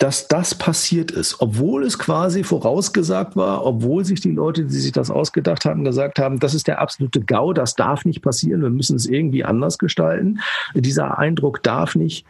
[0.02, 4.92] dass das passiert ist, obwohl es quasi vorausgesagt war, obwohl sich die Leute, die sich
[4.92, 8.72] das ausgedacht haben, gesagt haben, das ist der absolute GAU, das darf nicht passieren, wir
[8.72, 10.40] müssen es irgendwie anders gestalten.
[10.74, 12.26] Dieser Eindruck darf nicht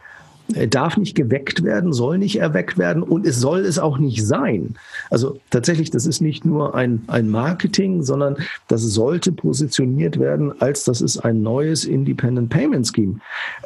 [0.54, 4.26] äh, darf nicht geweckt werden, soll nicht erweckt werden und es soll es auch nicht
[4.26, 4.74] sein.
[5.08, 8.36] Also tatsächlich, das ist nicht nur ein, ein Marketing, sondern
[8.68, 13.20] das sollte positioniert werden, als das ist ein neues Independent Payment Scheme.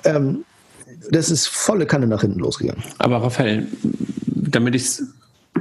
[0.04, 0.44] Ähm,
[1.10, 2.82] das ist volle Kanne nach hinten losgegangen.
[2.98, 3.66] Aber Raphael,
[4.24, 5.02] damit ich es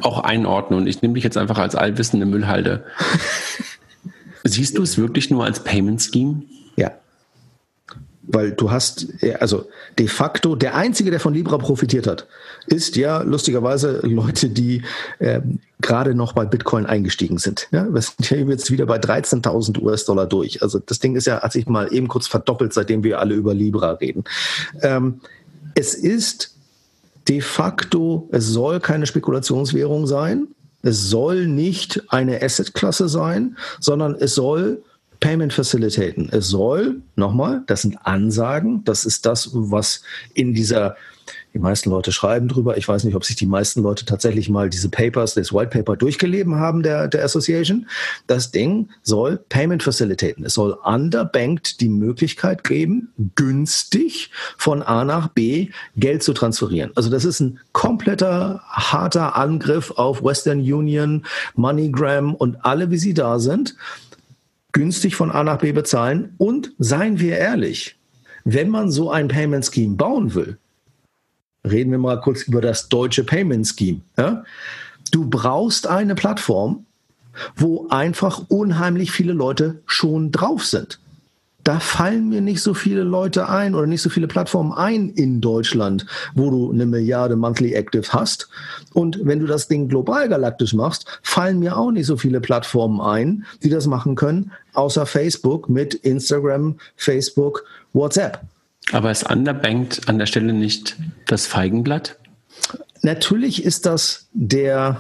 [0.02, 2.84] auch einordne und ich nehme dich jetzt einfach als allwissende Müllhalde.
[4.44, 6.44] Siehst du es wirklich nur als Payment Scheme?
[6.76, 6.92] Ja.
[8.28, 9.08] Weil du hast,
[9.40, 9.68] also
[10.00, 12.28] de facto, der Einzige, der von Libra profitiert hat,
[12.68, 14.82] ist ja lustigerweise Leute, die
[15.20, 15.42] äh,
[15.82, 17.68] gerade noch bei Bitcoin eingestiegen sind.
[17.72, 20.62] Ja, wir sind ja jetzt wieder bei 13.000 US-Dollar durch.
[20.64, 23.54] Also das Ding ist ja, hat sich mal eben kurz verdoppelt, seitdem wir alle über
[23.54, 24.24] Libra reden.
[24.82, 25.22] Ähm,
[25.76, 26.56] es ist
[27.28, 30.48] de facto, es soll keine Spekulationswährung sein.
[30.82, 34.84] Es soll nicht eine Assetklasse sein, sondern es soll
[35.26, 36.30] Payment facilitaten.
[36.32, 40.04] Es soll, nochmal, das sind Ansagen, das ist das, was
[40.36, 40.98] in dieser
[41.56, 42.78] die meisten Leute schreiben drüber.
[42.78, 45.96] Ich weiß nicht, ob sich die meisten Leute tatsächlich mal diese Papers, das White Paper
[45.96, 47.88] durchgeleben haben, der, der Association.
[48.28, 50.46] Das Ding soll Payment facilitaten.
[50.46, 56.92] Es soll underbanked die Möglichkeit geben, günstig von A nach B Geld zu transferieren.
[56.96, 63.14] Also das ist ein kompletter harter Angriff auf Western Union, MoneyGram und alle, wie sie
[63.14, 63.76] da sind.
[64.76, 66.34] Günstig von A nach B bezahlen.
[66.38, 67.98] Und seien wir ehrlich,
[68.44, 70.58] wenn man so ein Payment Scheme bauen will,
[71.64, 74.02] reden wir mal kurz über das deutsche Payment Scheme.
[74.18, 74.44] Ja?
[75.12, 76.86] Du brauchst eine Plattform,
[77.56, 81.00] wo einfach unheimlich viele Leute schon drauf sind.
[81.66, 85.42] Da fallen mir nicht so viele Leute ein oder nicht so viele Plattformen ein in
[85.42, 86.06] Deutschland,
[86.36, 88.48] wo du eine Milliarde Monthly Active hast.
[88.94, 93.02] Und wenn du das Ding global galaktisch machst, fallen mir auch nicht so viele Plattformen
[93.02, 97.64] ein, die das machen können, außer Facebook mit Instagram, Facebook,
[97.94, 98.42] WhatsApp.
[98.92, 100.96] Aber ist underbanked an der Stelle nicht
[101.26, 102.16] das Feigenblatt?
[103.06, 105.00] Natürlich ist das der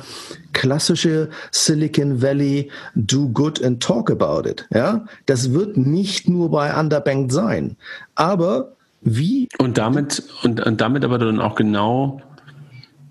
[0.53, 4.67] klassische Silicon Valley do good and talk about it.
[4.71, 7.77] Ja, das wird nicht nur bei underbanked sein,
[8.13, 12.21] aber wie und damit und, und damit aber dann auch genau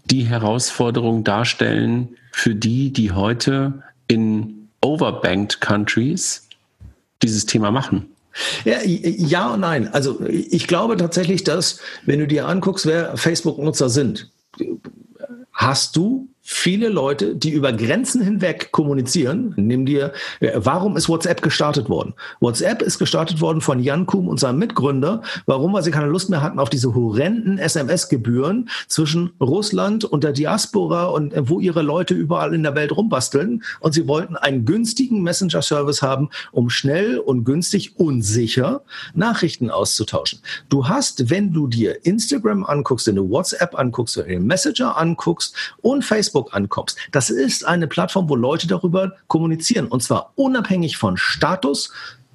[0.05, 6.49] die Herausforderung darstellen für die, die heute in overbanked countries
[7.21, 8.07] dieses Thema machen.
[8.65, 9.93] Ja, ja und nein.
[9.93, 14.31] Also ich glaube tatsächlich, dass, wenn du dir anguckst, wer Facebook-Nutzer sind,
[15.55, 19.55] hast du viele Leute, die über Grenzen hinweg kommunizieren.
[19.57, 22.13] Nimm dir, äh, warum ist WhatsApp gestartet worden?
[22.39, 25.23] WhatsApp ist gestartet worden von Jan Kum und seinem Mitgründer.
[25.47, 25.73] Warum?
[25.73, 31.07] Weil sie keine Lust mehr hatten auf diese horrenden SMS-Gebühren zwischen Russland und der Diaspora
[31.07, 33.63] und äh, wo ihre Leute überall in der Welt rumbasteln.
[33.81, 38.83] Und sie wollten einen günstigen Messenger-Service haben, um schnell und günstig und sicher
[39.15, 40.41] Nachrichten auszutauschen.
[40.69, 45.57] Du hast, wenn du dir Instagram anguckst, wenn du WhatsApp anguckst, wenn du Messenger anguckst
[45.81, 46.99] und Facebook Facebook ankommst.
[47.13, 51.93] Das ist eine Plattform, wo Leute darüber kommunizieren und zwar unabhängig von Status,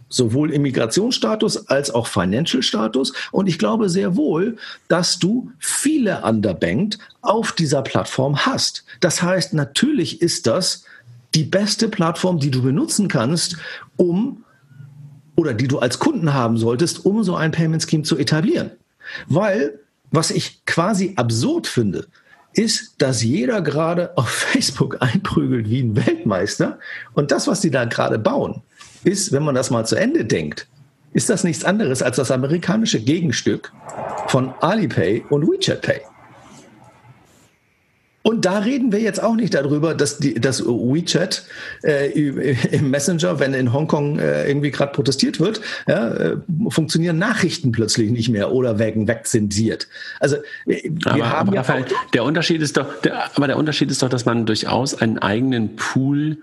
[0.07, 3.13] sowohl Immigrationsstatus als auch Financial Status.
[3.31, 8.85] Und ich glaube sehr wohl, dass du viele underbanked auf dieser Plattform hast.
[9.01, 10.83] Das heißt, natürlich ist das
[11.35, 13.57] die beste Plattform, die du benutzen kannst,
[13.97, 14.43] um
[15.35, 18.71] oder die du als Kunden haben solltest, um so ein Payment Scheme zu etablieren.
[19.27, 19.79] Weil,
[20.11, 22.07] was ich quasi absurd finde,
[22.53, 26.79] ist, dass jeder gerade auf Facebook einprügelt wie ein Weltmeister.
[27.13, 28.61] Und das, was die da gerade bauen,
[29.03, 30.67] ist, wenn man das mal zu Ende denkt,
[31.13, 33.71] ist das nichts anderes als das amerikanische Gegenstück
[34.27, 36.01] von Alipay und WeChat Pay.
[38.29, 41.45] Und da reden wir jetzt auch nicht darüber, dass die, das WeChat
[41.83, 46.37] äh, im Messenger, wenn in Hongkong äh, irgendwie gerade protestiert wird, ja, äh,
[46.69, 49.87] funktionieren Nachrichten plötzlich nicht mehr oder werden wegzensiert.
[50.19, 50.35] Also
[50.67, 54.03] wir aber, haben aber ja Raphael, der Unterschied ist doch, der, aber der Unterschied ist
[54.03, 56.37] doch, dass man durchaus einen eigenen Pool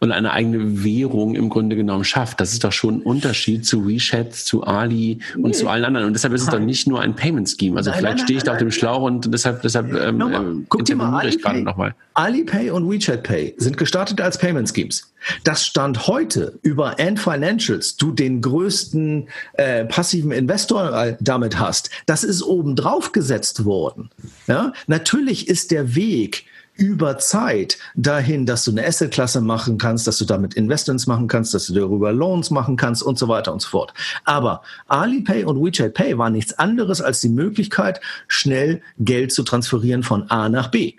[0.00, 2.40] und eine eigene Währung im Grunde genommen schafft.
[2.40, 5.52] Das ist doch schon ein Unterschied zu WeChat, zu Ali und nee.
[5.52, 6.06] zu allen anderen.
[6.06, 7.76] Und deshalb ist es doch nicht nur ein Payment Scheme.
[7.76, 10.42] Also nein, vielleicht nein, stehe ich da auf dem Schlauch und deshalb, deshalb ähm, Nochmal,
[10.42, 11.94] ähm, guck dir mal Ali gerade nochmal.
[12.14, 15.12] Alipay und WeChat Pay sind gestartet als Payment Schemes.
[15.44, 21.90] Das stand heute über Ant Financials, du den größten äh, passiven Investor äh, damit hast.
[22.06, 24.08] Das ist obendrauf gesetzt worden.
[24.46, 24.72] Ja?
[24.86, 26.46] Natürlich ist der Weg,
[26.80, 31.52] über Zeit dahin, dass du eine Assetklasse machen kannst, dass du damit Investments machen kannst,
[31.52, 33.92] dass du darüber Loans machen kannst und so weiter und so fort.
[34.24, 40.02] Aber Alipay und WeChat Pay waren nichts anderes als die Möglichkeit, schnell Geld zu transferieren
[40.02, 40.94] von A nach B.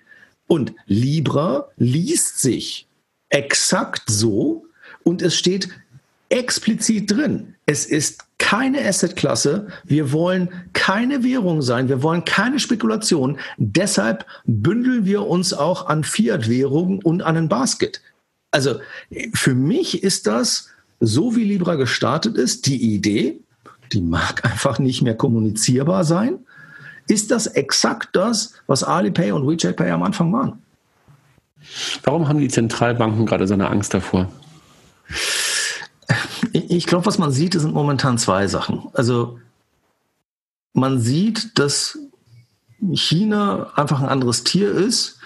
[0.45, 2.88] Und Libra liest sich
[3.29, 4.65] exakt so
[5.03, 5.69] und es steht
[6.29, 7.55] explizit drin.
[7.65, 9.67] Es ist keine Assetklasse.
[9.85, 11.89] Wir wollen keine Währung sein.
[11.89, 13.37] Wir wollen keine Spekulation.
[13.57, 18.01] Deshalb bündeln wir uns auch an Fiat-Währungen und an ein Basket.
[18.49, 18.81] Also
[19.33, 20.69] für mich ist das,
[20.99, 23.39] so wie Libra gestartet ist, die Idee,
[23.93, 26.39] die mag einfach nicht mehr kommunizierbar sein.
[27.07, 30.59] Ist das exakt das, was Alipay und WeChat Pay am Anfang waren?
[32.03, 34.31] Warum haben die Zentralbanken gerade so eine Angst davor?
[36.53, 38.89] Ich glaube, was man sieht, sind momentan zwei Sachen.
[38.93, 39.39] Also
[40.73, 41.97] man sieht, dass
[42.93, 45.19] China einfach ein anderes Tier ist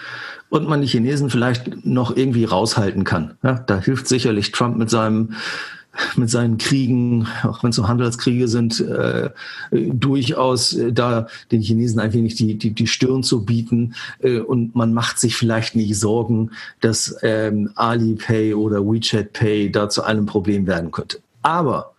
[0.49, 3.37] und man die Chinesen vielleicht noch irgendwie raushalten kann.
[3.43, 5.33] Ja, da hilft sicherlich Trump mit seinem
[6.15, 9.29] mit seinen Kriegen, auch wenn es so Handelskriege sind, äh,
[9.71, 13.95] durchaus äh, da den Chinesen ein wenig die, die, die Stirn zu bieten.
[14.19, 19.89] Äh, und man macht sich vielleicht nicht Sorgen, dass ähm, Alipay oder WeChat Pay da
[19.89, 21.19] zu einem Problem werden könnte.
[21.41, 21.93] Aber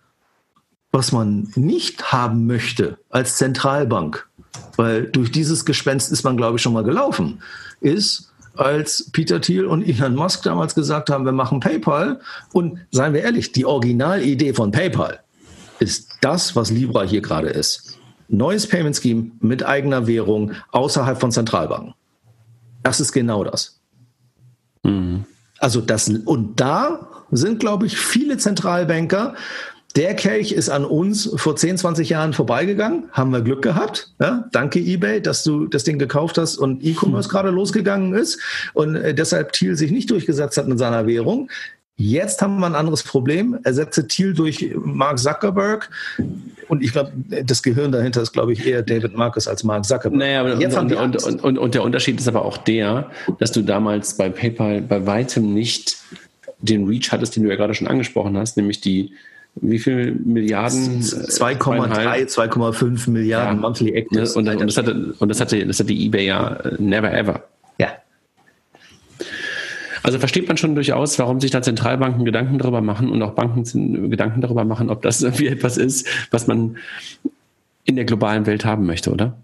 [0.93, 4.29] was man nicht haben möchte als Zentralbank,
[4.77, 7.41] weil durch dieses Gespenst ist man, glaube ich, schon mal gelaufen,
[7.81, 12.21] ist, als Peter Thiel und Elon Musk damals gesagt haben, wir machen PayPal.
[12.53, 15.21] Und seien wir ehrlich, die Originalidee von PayPal
[15.79, 17.99] ist das, was Libra hier gerade ist.
[18.29, 21.95] Neues Payment Scheme mit eigener Währung außerhalb von Zentralbanken.
[22.83, 23.81] Das ist genau das.
[24.83, 25.25] Mhm.
[25.59, 29.35] Also das, und da sind, glaube ich, viele Zentralbanker
[29.95, 33.09] der Kelch ist an uns vor 10, 20 Jahren vorbeigegangen.
[33.13, 34.13] Haben wir Glück gehabt.
[34.21, 37.33] Ja, danke eBay, dass du das Ding gekauft hast und E-Commerce hm.
[37.33, 38.41] gerade losgegangen ist
[38.75, 41.49] und äh, deshalb Thiel sich nicht durchgesetzt hat mit seiner Währung.
[41.99, 43.59] Jetzt haben wir ein anderes Problem.
[43.65, 45.89] Ersetze Thiel durch Mark Zuckerberg.
[46.69, 47.13] Und ich glaube,
[47.45, 50.19] das Gehirn dahinter ist, glaube ich, eher David Marcus als Mark Zuckerberg.
[50.19, 53.51] Naja, aber Jetzt und, und, und, und, und der Unterschied ist aber auch der, dass
[53.51, 55.97] du damals bei PayPal bei weitem nicht
[56.59, 59.13] den Reach hattest, den du ja gerade schon angesprochen hast, nämlich die
[59.61, 61.01] wie viel Milliarden?
[61.01, 63.61] 2,3, 2,5 Milliarden ja.
[63.61, 64.37] Monthly Actives.
[64.37, 67.45] Und, und, das hatte, und das hatte, das hatte eBay ja äh, never ever.
[67.79, 67.89] Ja.
[70.03, 74.11] Also versteht man schon durchaus, warum sich da Zentralbanken Gedanken darüber machen und auch Banken
[74.11, 76.77] Gedanken darüber machen, ob das irgendwie etwas ist, was man
[77.85, 79.39] in der globalen Welt haben möchte, oder?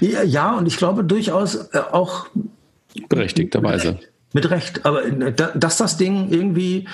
[0.00, 2.26] Ja, und ich glaube durchaus äh, auch
[3.08, 3.98] berechtigterweise.
[4.32, 6.86] Mit Recht, aber äh, dass das Ding irgendwie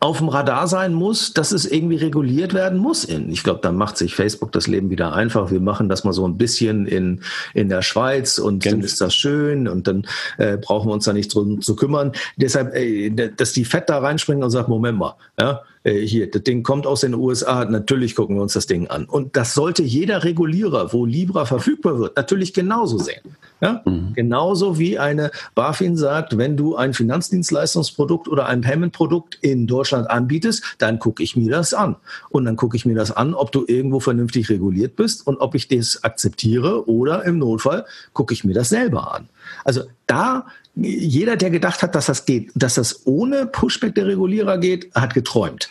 [0.00, 3.04] auf dem Radar sein muss, dass es irgendwie reguliert werden muss.
[3.08, 5.50] Ich glaube, dann macht sich Facebook das Leben wieder einfach.
[5.50, 7.22] Wir machen das mal so ein bisschen in,
[7.52, 11.04] in der Schweiz und Ganz dann ist das schön und dann äh, brauchen wir uns
[11.04, 12.12] da nicht drum zu kümmern.
[12.36, 16.42] Deshalb, äh, dass die Fett da reinspringen und sagen, Moment mal, ja, äh, hier, das
[16.42, 19.06] Ding kommt aus den USA, natürlich gucken wir uns das Ding an.
[19.06, 23.22] Und das sollte jeder Regulierer, wo Libra verfügbar wird, natürlich genauso sehen.
[23.60, 23.82] Ja?
[23.84, 24.12] Mhm.
[24.14, 30.62] Genauso wie eine BaFin sagt, wenn du ein Finanzdienstleistungsprodukt oder ein Payment-Produkt in Deutschland anbietest,
[30.78, 31.96] dann gucke ich mir das an.
[32.28, 35.54] Und dann gucke ich mir das an, ob du irgendwo vernünftig reguliert bist und ob
[35.54, 39.28] ich das akzeptiere oder im Notfall gucke ich mir das selber an.
[39.64, 40.46] Also da
[40.80, 45.14] jeder, der gedacht hat, dass das geht, dass das ohne Pushback der Regulierer geht, hat
[45.14, 45.68] geträumt.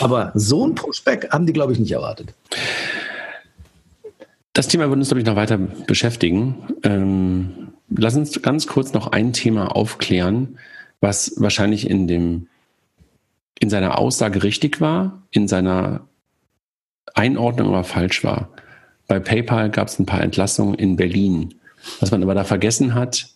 [0.00, 2.34] Aber so ein Pushback haben die, glaube ich, nicht erwartet.
[4.52, 6.56] Das Thema wird uns, glaube ich, noch weiter beschäftigen.
[6.82, 10.58] Ähm, lass uns ganz kurz noch ein Thema aufklären,
[11.00, 12.48] was wahrscheinlich in dem,
[13.60, 16.00] in seiner Aussage richtig war, in seiner
[17.14, 18.48] Einordnung aber falsch war.
[19.06, 21.54] Bei PayPal gab es ein paar Entlassungen in Berlin.
[22.00, 23.28] Was man aber da vergessen hat,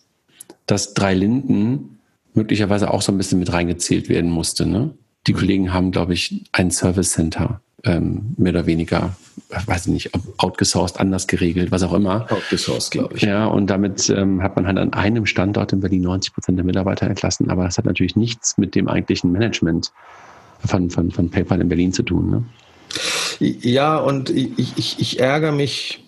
[0.65, 1.99] dass Drei Linden
[2.33, 4.65] möglicherweise auch so ein bisschen mit reingezählt werden musste.
[4.65, 4.93] Ne?
[5.27, 5.33] Die.
[5.33, 9.15] Kollegen haben, glaube ich, ein Service Center ähm, mehr oder weniger,
[9.65, 12.31] weiß ich nicht, outgesourced, anders geregelt, was auch immer.
[12.31, 13.23] Outgesourced, glaube ich.
[13.23, 16.65] Ja, und damit ähm, hat man halt an einem Standort in Berlin 90 Prozent der
[16.65, 19.91] Mitarbeiter entlassen, aber das hat natürlich nichts mit dem eigentlichen Management
[20.65, 22.29] von, von, von PayPal in Berlin zu tun.
[22.29, 22.45] Ne?
[23.39, 26.02] Ja, und ich, ich, ich ärgere mich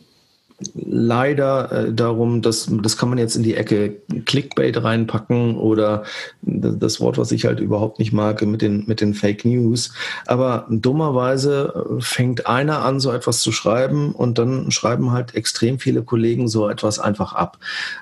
[0.73, 6.03] leider äh, darum, dass das kann man jetzt in die Ecke Clickbait reinpacken oder
[6.41, 9.93] das Wort, was ich halt überhaupt nicht mag, mit den, mit den Fake News.
[10.25, 15.79] Aber dummerweise äh, fängt einer an, so etwas zu schreiben und dann schreiben halt extrem
[15.79, 17.57] viele Kollegen so etwas einfach ab.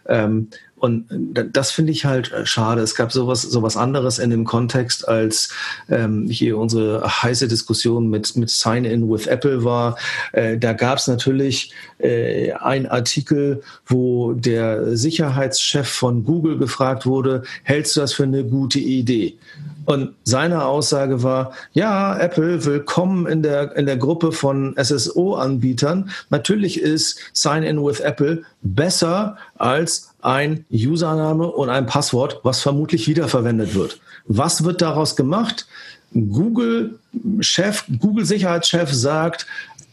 [0.07, 0.49] Ähm,
[0.83, 1.05] und
[1.53, 2.81] das finde ich halt äh, schade.
[2.81, 5.47] Es gab sowas, sowas anderes in dem Kontext, als
[5.89, 9.97] ähm, hier unsere heiße Diskussion mit, mit Sign-in with Apple war.
[10.33, 17.43] Äh, da gab es natürlich äh, einen Artikel, wo der Sicherheitschef von Google gefragt wurde,
[17.63, 19.37] hältst du das für eine gute Idee?
[19.85, 26.11] Und seine Aussage war, ja, Apple, willkommen in der, in der Gruppe von SSO-Anbietern.
[26.29, 33.75] Natürlich ist Sign-in with Apple besser als ein Username und ein Passwort, was vermutlich wiederverwendet
[33.75, 33.99] wird.
[34.25, 35.67] Was wird daraus gemacht?
[36.13, 39.47] Google-Chef, Google-Sicherheitschef sagt,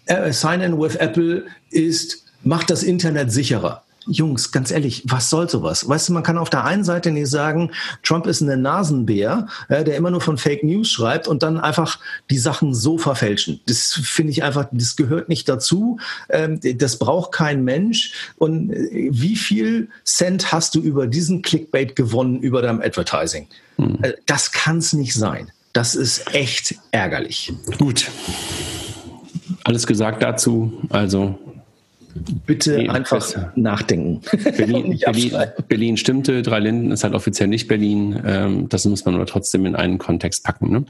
[0.07, 3.83] äh, Sign-in with Apple ist, macht das Internet sicherer.
[4.11, 5.89] Jungs, ganz ehrlich, was soll sowas?
[5.89, 7.71] Weißt du, man kann auf der einen Seite nicht sagen,
[8.03, 11.99] Trump ist eine Nasenbär, äh, der immer nur von Fake News schreibt und dann einfach
[12.31, 13.61] die Sachen so verfälschen.
[13.67, 15.99] Das finde ich einfach, das gehört nicht dazu.
[16.29, 18.13] Ähm, das braucht kein Mensch.
[18.37, 23.47] Und äh, wie viel Cent hast du über diesen Clickbait gewonnen über deinem Advertising?
[23.77, 23.99] Hm.
[24.03, 25.51] Äh, das kann es nicht sein.
[25.73, 27.53] Das ist echt ärgerlich.
[27.79, 28.11] Gut.
[29.65, 30.73] Alles gesagt dazu.
[30.89, 31.39] Also
[32.47, 33.53] Bitte nee, einfach besser.
[33.57, 34.21] nachdenken.
[34.57, 35.33] Berlin, Berlin,
[35.69, 38.21] Berlin, stimmte, Drei Linden ist halt offiziell nicht Berlin.
[38.25, 40.71] Ähm, das muss man aber trotzdem in einen Kontext packen.
[40.71, 40.85] Ne?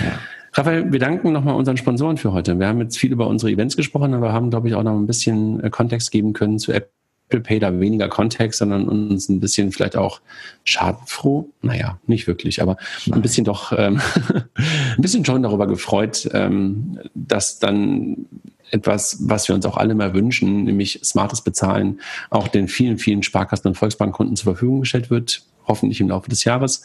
[0.00, 0.18] Ja.
[0.54, 2.58] Raphael, wir danken nochmal unseren Sponsoren für heute.
[2.58, 5.06] Wir haben jetzt viel über unsere Events gesprochen, aber haben, glaube ich, auch noch ein
[5.06, 9.72] bisschen äh, Kontext geben können zu Apple Pay, da weniger Kontext, sondern uns ein bisschen
[9.72, 10.20] vielleicht auch
[10.62, 11.48] schadenfroh.
[11.62, 12.76] Naja, nicht wirklich, aber
[13.10, 14.00] ein bisschen doch, ähm,
[14.56, 18.26] ein bisschen schon darüber gefreut, ähm, dass dann
[18.74, 22.00] etwas, was wir uns auch alle mal wünschen, nämlich smartes Bezahlen,
[22.30, 26.44] auch den vielen, vielen Sparkassen und Volksbankkunden zur Verfügung gestellt wird, hoffentlich im Laufe des
[26.44, 26.84] Jahres.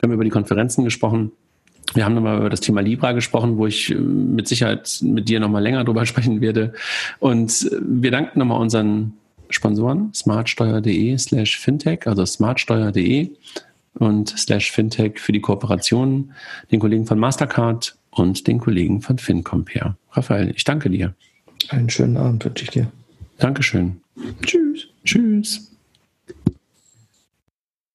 [0.00, 1.32] Wir haben über die Konferenzen gesprochen.
[1.94, 5.40] Wir haben nochmal über das Thema Libra gesprochen, wo ich äh, mit Sicherheit mit dir
[5.40, 6.72] nochmal länger drüber sprechen werde.
[7.18, 9.14] Und äh, wir danken nochmal unseren
[9.50, 13.30] Sponsoren, smartsteuer.de slash fintech, also smartsteuer.de
[13.94, 16.32] und slash fintech für die Kooperation,
[16.70, 19.96] den Kollegen von Mastercard und den Kollegen von FinCompare.
[20.12, 21.14] Raphael, ich danke dir.
[21.68, 22.90] Einen schönen Abend wünsche ich dir.
[23.38, 24.00] Dankeschön.
[24.42, 24.88] Tschüss.
[25.04, 25.72] Tschüss.